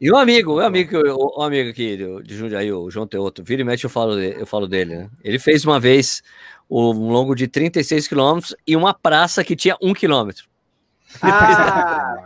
[0.00, 3.64] E o amigo, o amigo, o amigo aqui de Jundiaí, o João Teoto, vira e
[3.64, 5.10] mexe, eu falo, eu falo dele, né?
[5.22, 6.22] Ele fez uma vez
[6.68, 10.46] um longo de 36 quilômetros e uma praça que tinha um quilômetro.
[11.22, 12.16] Ah,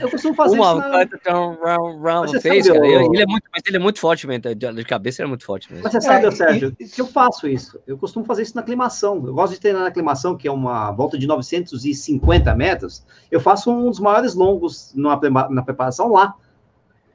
[0.00, 1.10] Eu costumo fazer Uma, isso.
[1.24, 1.32] Na...
[1.32, 2.86] Round, round face, cara.
[2.86, 4.54] Ele é muito, mas ele é muito forte mesmo.
[4.54, 5.84] De cabeça ele é muito forte mesmo.
[5.84, 6.86] Mas você sabe, é, Sérgio, e...
[6.86, 7.80] que eu faço isso.
[7.86, 9.16] Eu costumo fazer isso na aclimação.
[9.26, 13.04] Eu gosto de treinar na aclimação, que é uma volta de 950 metros.
[13.30, 15.18] Eu faço um dos maiores longos na,
[15.50, 16.34] na preparação lá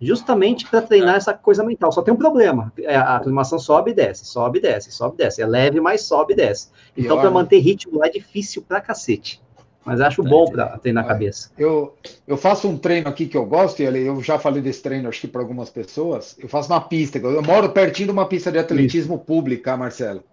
[0.01, 1.91] justamente para treinar essa coisa mental.
[1.91, 5.17] Só tem um problema: é, a aclimação sobe e desce, sobe e desce, sobe e
[5.17, 5.41] desce.
[5.41, 6.69] É leve, mas sobe e desce.
[6.95, 9.41] Então, para manter ritmo lá é difícil pra cacete.
[9.85, 11.51] Mas acho bom para treinar a cabeça.
[11.57, 11.95] Eu,
[12.27, 15.21] eu faço um treino aqui que eu gosto, e eu já falei desse treino acho
[15.21, 16.35] que para algumas pessoas.
[16.37, 17.17] Eu faço na pista.
[17.17, 19.23] Eu moro pertinho de uma pista de atletismo Isso.
[19.23, 20.23] pública, Marcelo.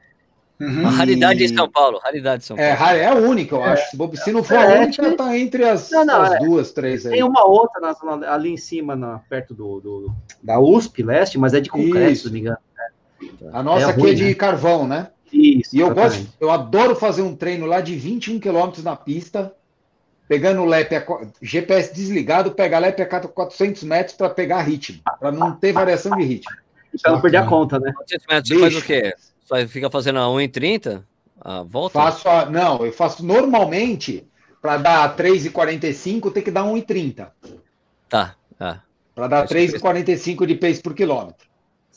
[0.59, 0.80] Uhum.
[0.80, 2.92] Uma raridade em São Paulo, raridade em São é, Paulo.
[2.92, 3.90] É, é a única, eu é, acho.
[4.16, 6.38] Se não for é, a única, está entre as, não, não, as é.
[6.38, 7.12] duas, três aí.
[7.12, 11.53] Tem uma outra na, ali em cima, na, perto do, do, da USP Leste, mas
[11.53, 12.59] é de concreto, se não me engano.
[13.53, 14.34] A nossa é aqui ruim, é de né?
[14.34, 15.09] carvão, né?
[15.33, 19.53] Isso, e eu gosto, eu adoro fazer um treino lá de 21 quilômetros na pista,
[20.29, 20.93] pegando o LEP,
[21.43, 26.24] GPS desligado, pega LEP a 400 metros para pegar ritmo, para não ter variação de
[26.24, 26.55] ritmo.
[27.03, 27.93] Para não perder a conta, né?
[27.93, 29.14] 400 metros, você faz o quê?
[29.45, 31.03] Você fica fazendo a 1,30?
[31.41, 31.99] A volta?
[31.99, 34.27] Faço a, não, eu faço normalmente
[34.61, 37.31] para dar 3,45 tem que dar 1,30.
[38.09, 38.83] Tá, tá.
[39.14, 41.47] Para dar 3,45 de pace por quilômetro.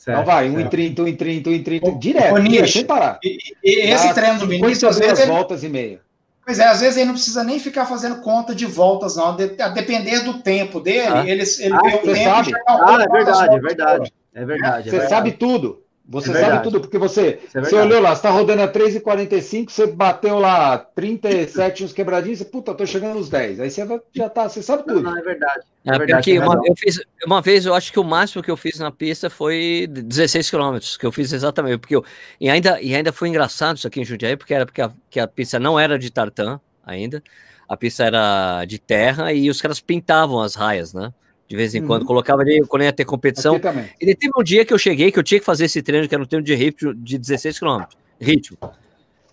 [0.00, 3.18] Certo, então vai, 1,30, 1,30, 1,30, direto, direto, sem parar.
[3.22, 5.18] E, e esse treino do Vinícius, às vezes.
[5.18, 5.30] Ele...
[5.30, 6.00] voltas e meia.
[6.42, 9.36] Pois é, às vezes ele não precisa nem ficar fazendo conta de voltas, não.
[9.36, 11.22] a depender do tempo dele, ah.
[11.26, 12.52] ele, ele ah, vê o tempo sabe?
[12.66, 14.12] Ah, é verdade, é verdade.
[14.32, 14.88] É verdade.
[14.88, 15.82] É você sabe tudo.
[16.10, 19.70] Você é sabe tudo, porque você, é você olhou lá, você está rodando a 3,45,
[19.70, 23.60] você bateu lá 37 uns quebradinhos, você, puta, tô chegando nos 10.
[23.60, 25.02] Aí você já tá, você sabe tudo.
[25.02, 25.60] Não, não é verdade.
[25.86, 28.56] É, é verdade, uma, eu fiz, uma vez, eu acho que o máximo que eu
[28.56, 32.04] fiz na pista foi 16 quilômetros, que eu fiz exatamente, porque eu,
[32.40, 35.20] e ainda, e ainda foi engraçado isso aqui em Jundiaí, porque era porque a, que
[35.20, 37.22] a pista não era de tartan ainda,
[37.68, 41.12] a pista era de terra e os caras pintavam as raias, né?
[41.50, 42.06] De vez em quando, uhum.
[42.06, 43.60] colocava ali quando ia ter competição.
[44.00, 46.14] E teve um dia que eu cheguei, que eu tinha que fazer esse treino, que
[46.14, 47.82] era um treino de ritmo de 16 km.
[48.20, 48.56] Ritmo.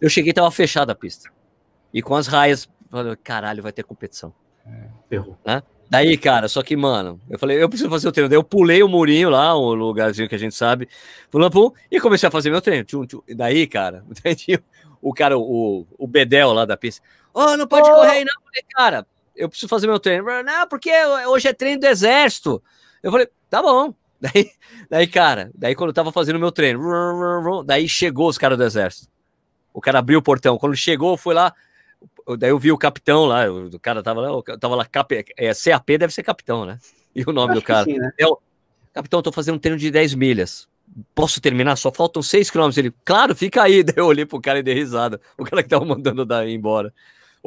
[0.02, 1.30] Eu cheguei e tava fechada a pista.
[1.94, 4.34] E com as raias, falei, caralho, vai ter competição.
[4.66, 5.62] É, Né?
[5.88, 8.28] Daí, cara, só que, mano, eu falei, eu preciso fazer o treino.
[8.28, 10.90] Daí eu pulei o murinho lá, o lugarzinho que a gente sabe,
[11.30, 12.84] pulando, pum, e comecei a fazer meu treino.
[12.84, 13.22] Tchum, tchum.
[13.36, 14.04] Daí, cara,
[15.00, 17.94] o cara, o, o Bedel lá da pista, oh, não pode oh.
[17.94, 18.34] correr aí, não.
[18.34, 19.08] Eu falei, cara,
[19.38, 20.26] eu preciso fazer meu treino.
[20.44, 20.92] Não, porque
[21.28, 22.62] hoje é treino do exército.
[23.02, 23.94] Eu falei, tá bom.
[24.20, 24.52] Daí,
[24.90, 29.08] daí cara, daí quando eu tava fazendo meu treino, daí chegou os caras do exército.
[29.72, 30.58] O cara abriu o portão.
[30.58, 31.54] Quando chegou, foi lá.
[32.40, 35.98] Daí eu vi o capitão lá, o cara tava lá, tava lá, cap, é, CAP
[36.00, 36.80] deve ser capitão, né?
[37.16, 37.86] E o nome do cara.
[37.86, 38.12] Sim, né?
[38.18, 38.42] eu,
[38.92, 40.68] capitão, tô fazendo um treino de 10 milhas.
[41.14, 41.76] Posso terminar?
[41.76, 42.78] Só faltam 6 quilômetros.
[42.80, 43.84] Ele, claro, fica aí.
[43.86, 45.22] Daí eu olhei pro cara e dei risada.
[45.38, 46.92] O cara que tava mandando dar embora.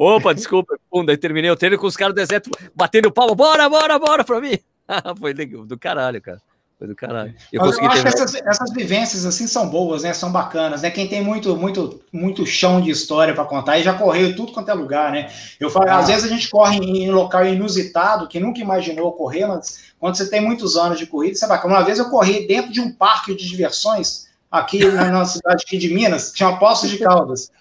[0.03, 0.79] Opa, desculpa.
[0.89, 3.35] Pum, daí terminei o treino com os caras do deserto batendo palma.
[3.35, 4.57] Bora, bora, bora pra mim.
[5.19, 6.41] Foi do caralho, cara.
[6.79, 7.35] Foi do caralho.
[7.53, 10.11] Eu, eu acho que essas, essas, vivências assim são boas, né?
[10.11, 10.89] São bacanas, né?
[10.89, 14.71] Quem tem muito, muito, muito chão de história para contar e já correu tudo quanto
[14.71, 15.31] é lugar, né?
[15.59, 15.99] Eu falo, ah.
[15.99, 20.27] às vezes a gente corre em local inusitado que nunca imaginou correr, mas quando você
[20.27, 21.63] tem muitos anos de corrida, você vai.
[21.63, 25.77] Uma vez eu corri dentro de um parque de diversões aqui na nossa cidade aqui
[25.77, 27.51] de Minas, tinha Poços de Caldas.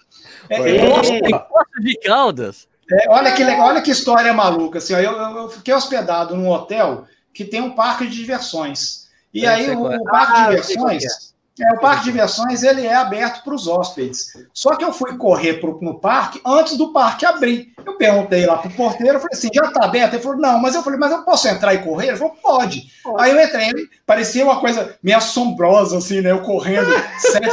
[0.51, 2.69] É, é, Poços de Caldas.
[2.91, 4.79] É, olha que olha que história maluca.
[4.79, 9.09] Assim, ó, eu, eu, fiquei hospedado num hotel que tem um parque de diversões.
[9.33, 11.31] E aí o, o, parque ah, de diversões
[11.65, 14.33] é, o parque de diversões ele é aberto para os hóspedes.
[14.53, 17.73] Só que eu fui correr pro, no parque antes do parque abrir.
[17.85, 20.15] Eu perguntei lá pro porteiro, eu falei assim, já está aberto?
[20.15, 22.09] Ele falou, não, mas eu falei, mas eu posso entrar e correr?
[22.09, 22.91] Ele falou, pode.
[23.03, 23.23] pode.
[23.23, 23.71] Aí eu entrei,
[24.07, 26.31] parecia uma coisa meio assombrosa, assim, né?
[26.31, 27.51] Eu correndo sete,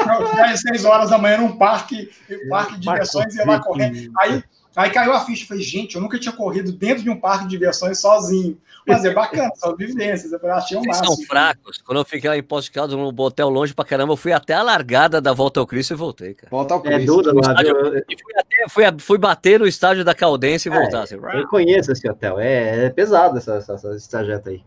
[0.58, 2.10] seis horas da manhã num parque,
[2.50, 4.12] parque de diversões e ia lá correndo.
[4.20, 4.44] Aí
[4.78, 7.50] Aí caiu a ficha, falei, gente, eu nunca tinha corrido dentro de um parque de
[7.50, 8.56] diversões sozinho.
[8.86, 11.16] Mas é bacana, são vivências, eu achei um máximo.
[11.16, 11.82] são fracos.
[11.82, 14.32] Quando eu fiquei lá em Posto de Caldas, num hotel longe pra caramba, eu fui
[14.32, 16.52] até a largada da Volta ao Cristo e voltei, cara.
[16.52, 17.02] Volta ao é Cristo.
[17.02, 20.76] É duro lá, estádio, fui, até, fui, fui, bater no estádio da Caldense e é,
[20.80, 21.02] voltar.
[21.02, 21.16] Assim.
[21.16, 24.62] Eu conheço esse hotel, é, é pesado essa, essa, esse trajeto aí.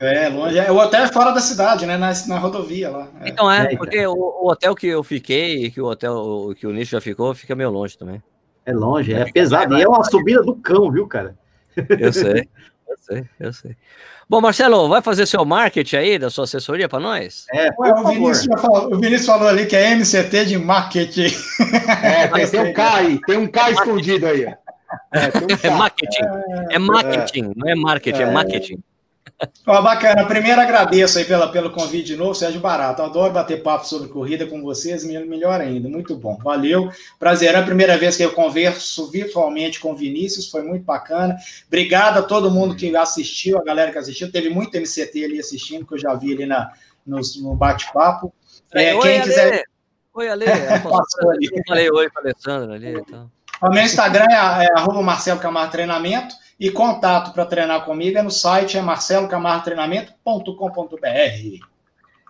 [0.00, 0.58] É, longe.
[0.58, 1.96] É, o hotel é fora da cidade, né?
[1.96, 3.08] Na, na rodovia lá.
[3.20, 3.28] É.
[3.28, 4.14] Então é, é porque então.
[4.14, 7.54] o, o, hotel que eu fiquei, que o hotel que o Nicho já ficou, fica
[7.54, 8.20] meio longe também.
[8.66, 9.76] É longe, é pesado.
[9.76, 11.36] E é uma subida do cão, viu, cara?
[11.98, 12.48] Eu sei,
[12.88, 13.76] eu sei, eu sei.
[14.28, 17.44] Bom, Marcelo, vai fazer seu marketing aí da sua assessoria para nós?
[17.52, 21.34] É, Ué, o, Vinícius falou, o, Vinícius falou, ali que é MCT de marketing.
[22.02, 24.44] É, tem, tem um K aí, tem um K escondido aí.
[24.44, 24.56] É,
[25.66, 26.22] um é marketing,
[26.70, 28.82] é marketing, não é marketing, é, é marketing.
[29.66, 30.24] Ó, bacana.
[30.26, 33.02] Primeiro agradeço aí pela, pelo convite de novo, Sérgio Barato.
[33.02, 35.88] adoro bater papo sobre corrida com vocês, melhor ainda.
[35.88, 36.36] Muito bom.
[36.42, 36.90] Valeu.
[37.18, 37.54] Prazer.
[37.54, 41.36] É a primeira vez que eu converso virtualmente com o Vinícius, foi muito bacana.
[41.66, 44.30] Obrigado a todo mundo que assistiu, a galera que assistiu.
[44.30, 46.70] Teve muito MCT ali assistindo, que eu já vi ali na,
[47.06, 48.32] no, no bate-papo.
[48.72, 49.64] É, quem quiser.
[50.14, 50.46] Oi, Ale.
[51.52, 52.94] Eu falei oi para Alessandra ali.
[52.98, 53.30] Então.
[53.60, 56.34] O meu Instagram é, é Marcelo Camargo Treinamento
[56.64, 61.66] e contato para treinar comigo é no site é marcelocamartreinamento.com.br.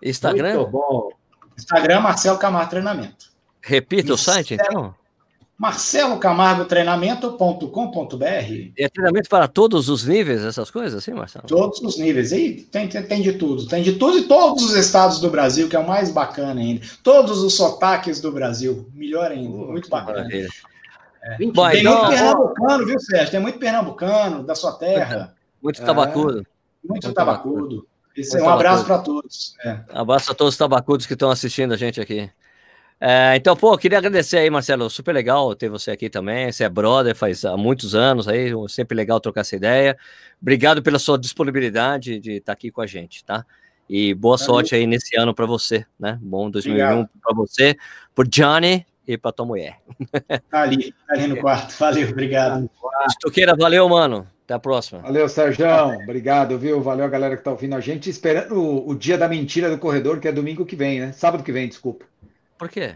[0.02, 0.56] Instagram?
[0.56, 1.10] Muito bom.
[1.56, 3.26] Instagram Marcelo Camargo Treinamento.
[3.62, 4.92] Repita o site, então.
[5.56, 8.72] Marcelo Camargo Treinamento.com.br.
[8.76, 11.46] É treinamento para todos os níveis, essas coisas, assim, Marcelo?
[11.46, 12.32] Todos os níveis.
[12.32, 13.68] E tem, tem, tem, de tudo.
[13.68, 16.84] Tem de tudo e todos os estados do Brasil, que é o mais bacana ainda.
[17.04, 18.84] Todos os sotaques do Brasil.
[18.92, 19.56] Melhor ainda.
[19.56, 20.24] Uh, muito bacana.
[20.24, 20.48] Maravilha.
[21.24, 21.36] É.
[21.36, 23.30] tem então, muito pernambucano, viu, Sérgio?
[23.30, 25.34] Tem muito pernambucano da sua terra.
[25.62, 26.40] Muito tabacudo.
[26.40, 26.44] É,
[26.86, 27.88] muito, muito tabacudo.
[28.14, 29.56] Esse é um abraço para todos.
[29.64, 29.80] É.
[29.88, 32.30] Abraço a todos os tabacudos que estão assistindo a gente aqui.
[33.00, 34.88] É, então, pô, queria agradecer aí, Marcelo.
[34.90, 36.52] Super legal ter você aqui também.
[36.52, 39.96] Você é brother faz há muitos anos aí, sempre legal trocar essa ideia.
[40.40, 43.44] Obrigado pela sua disponibilidade de estar aqui com a gente, tá?
[43.88, 44.54] E boa Valeu.
[44.54, 46.18] sorte aí nesse ano para você, né?
[46.22, 47.76] Bom 2001 para você,
[48.14, 49.78] por Johnny e para tua mulher.
[50.50, 51.74] Tá ali, tá ali no quarto.
[51.78, 52.70] Valeu, obrigado.
[53.08, 54.26] Estuqueira, valeu, mano.
[54.44, 55.00] Até a próxima.
[55.00, 55.66] Valeu, Sérgio.
[56.02, 56.80] Obrigado, viu?
[56.82, 58.10] Valeu a galera que tá ouvindo a gente.
[58.10, 61.12] Esperando o, o, dia da mentira do corredor, que é domingo que vem, né?
[61.12, 62.04] Sábado que vem, desculpa.
[62.58, 62.94] Por quê?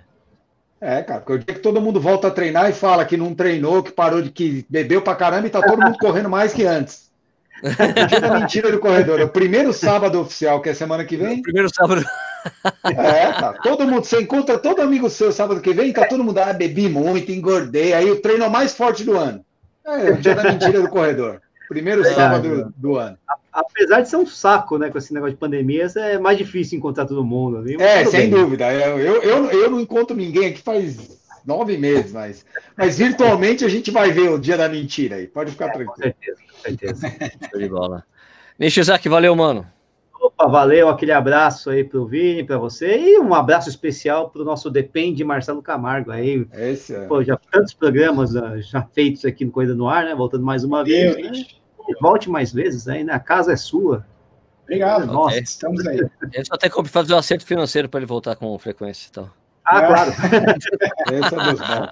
[0.80, 3.34] É, cara, porque o dia que todo mundo volta a treinar e fala que não
[3.34, 6.64] treinou, que parou de que bebeu pra caramba e tá todo mundo correndo mais que
[6.64, 7.08] antes.
[7.60, 9.18] O dia da mentira do corredor.
[9.18, 11.40] É o primeiro sábado oficial, que é semana que vem.
[11.40, 12.04] O primeiro sábado.
[12.84, 13.52] É, tá.
[13.62, 16.88] Todo mundo, você encontra todo amigo seu sábado que vem, tá todo mundo, ah, bebi
[16.88, 17.92] muito, engordei.
[17.92, 19.44] Aí o treino mais forte do ano.
[19.86, 21.40] É, o dia da mentira do corredor.
[21.68, 23.18] Primeiro é, sábado do, do, ano.
[23.52, 27.06] Apesar de ser um saco, né, com esse negócio de pandemia, é mais difícil encontrar
[27.06, 27.62] todo mundo.
[27.62, 27.80] Viu?
[27.80, 28.30] É, sem bem.
[28.30, 28.72] dúvida.
[28.72, 32.44] Eu, eu, eu, eu não encontro ninguém aqui faz nove meses, mas,
[32.76, 35.26] mas virtualmente a gente vai ver o dia da mentira aí.
[35.26, 35.92] Pode ficar é, tranquilo.
[35.92, 37.12] Com certeza, com certeza.
[37.50, 38.04] Show de bola.
[38.58, 39.66] Nishizaki, valeu, mano.
[40.20, 44.44] Opa, valeu, aquele abraço aí pro Vini, para você, e um abraço especial para o
[44.44, 46.46] nosso Depende Marcelo Camargo aí.
[46.52, 47.06] Esse é.
[47.06, 50.14] Pô, já tantos programas uh, já feitos aqui no Coisa no Ar, né?
[50.14, 51.16] Voltando mais uma vez.
[51.16, 51.44] Né?
[52.00, 53.12] Volte mais vezes aí, né?
[53.12, 54.04] A casa é sua.
[54.64, 55.42] Obrigado, Nossa, okay.
[55.42, 56.00] estamos aí.
[56.20, 59.30] A gente só tem que fazer um acerto financeiro para ele voltar com frequência, então.
[59.70, 60.10] Ah, claro.
[61.12, 61.90] Esse é dos bons.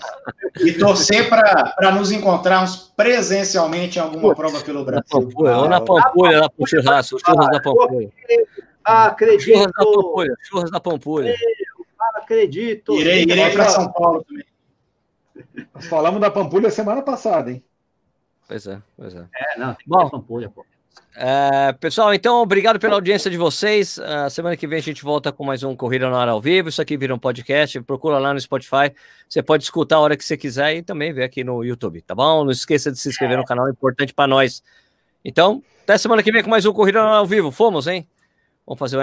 [0.65, 5.05] E torcer para nos encontrarmos presencialmente em alguma prova pelo Brasil.
[5.11, 8.11] Pampulha, ou na Pampulha, lá pro churrasco, churras da Pampulha.
[8.83, 9.45] Acredito.
[9.45, 11.35] Churras da Pampulha, churras da Pampulha.
[12.15, 12.95] acredito.
[12.95, 14.45] Irei, irei para São Paulo também.
[15.75, 17.63] Nós falamos da Pampulha semana passada, hein?
[18.49, 19.27] Pois é, pois é.
[19.35, 20.65] É, não, tem Bom, Pampulha, pô.
[21.19, 23.97] É, pessoal, então, obrigado pela audiência de vocês.
[23.97, 26.69] Uh, semana que vem a gente volta com mais um Corrida no Ar ao vivo.
[26.69, 27.81] Isso aqui vira um podcast.
[27.81, 28.93] Procura lá no Spotify.
[29.27, 32.15] Você pode escutar a hora que você quiser e também ver aqui no YouTube, tá
[32.15, 32.45] bom?
[32.45, 34.63] Não esqueça de se inscrever no canal, é importante para nós.
[35.25, 37.51] Então, até semana que vem com mais um Corrida no Ar ao vivo.
[37.51, 38.07] Fomos, hein?
[38.67, 39.01] Vamos fazer o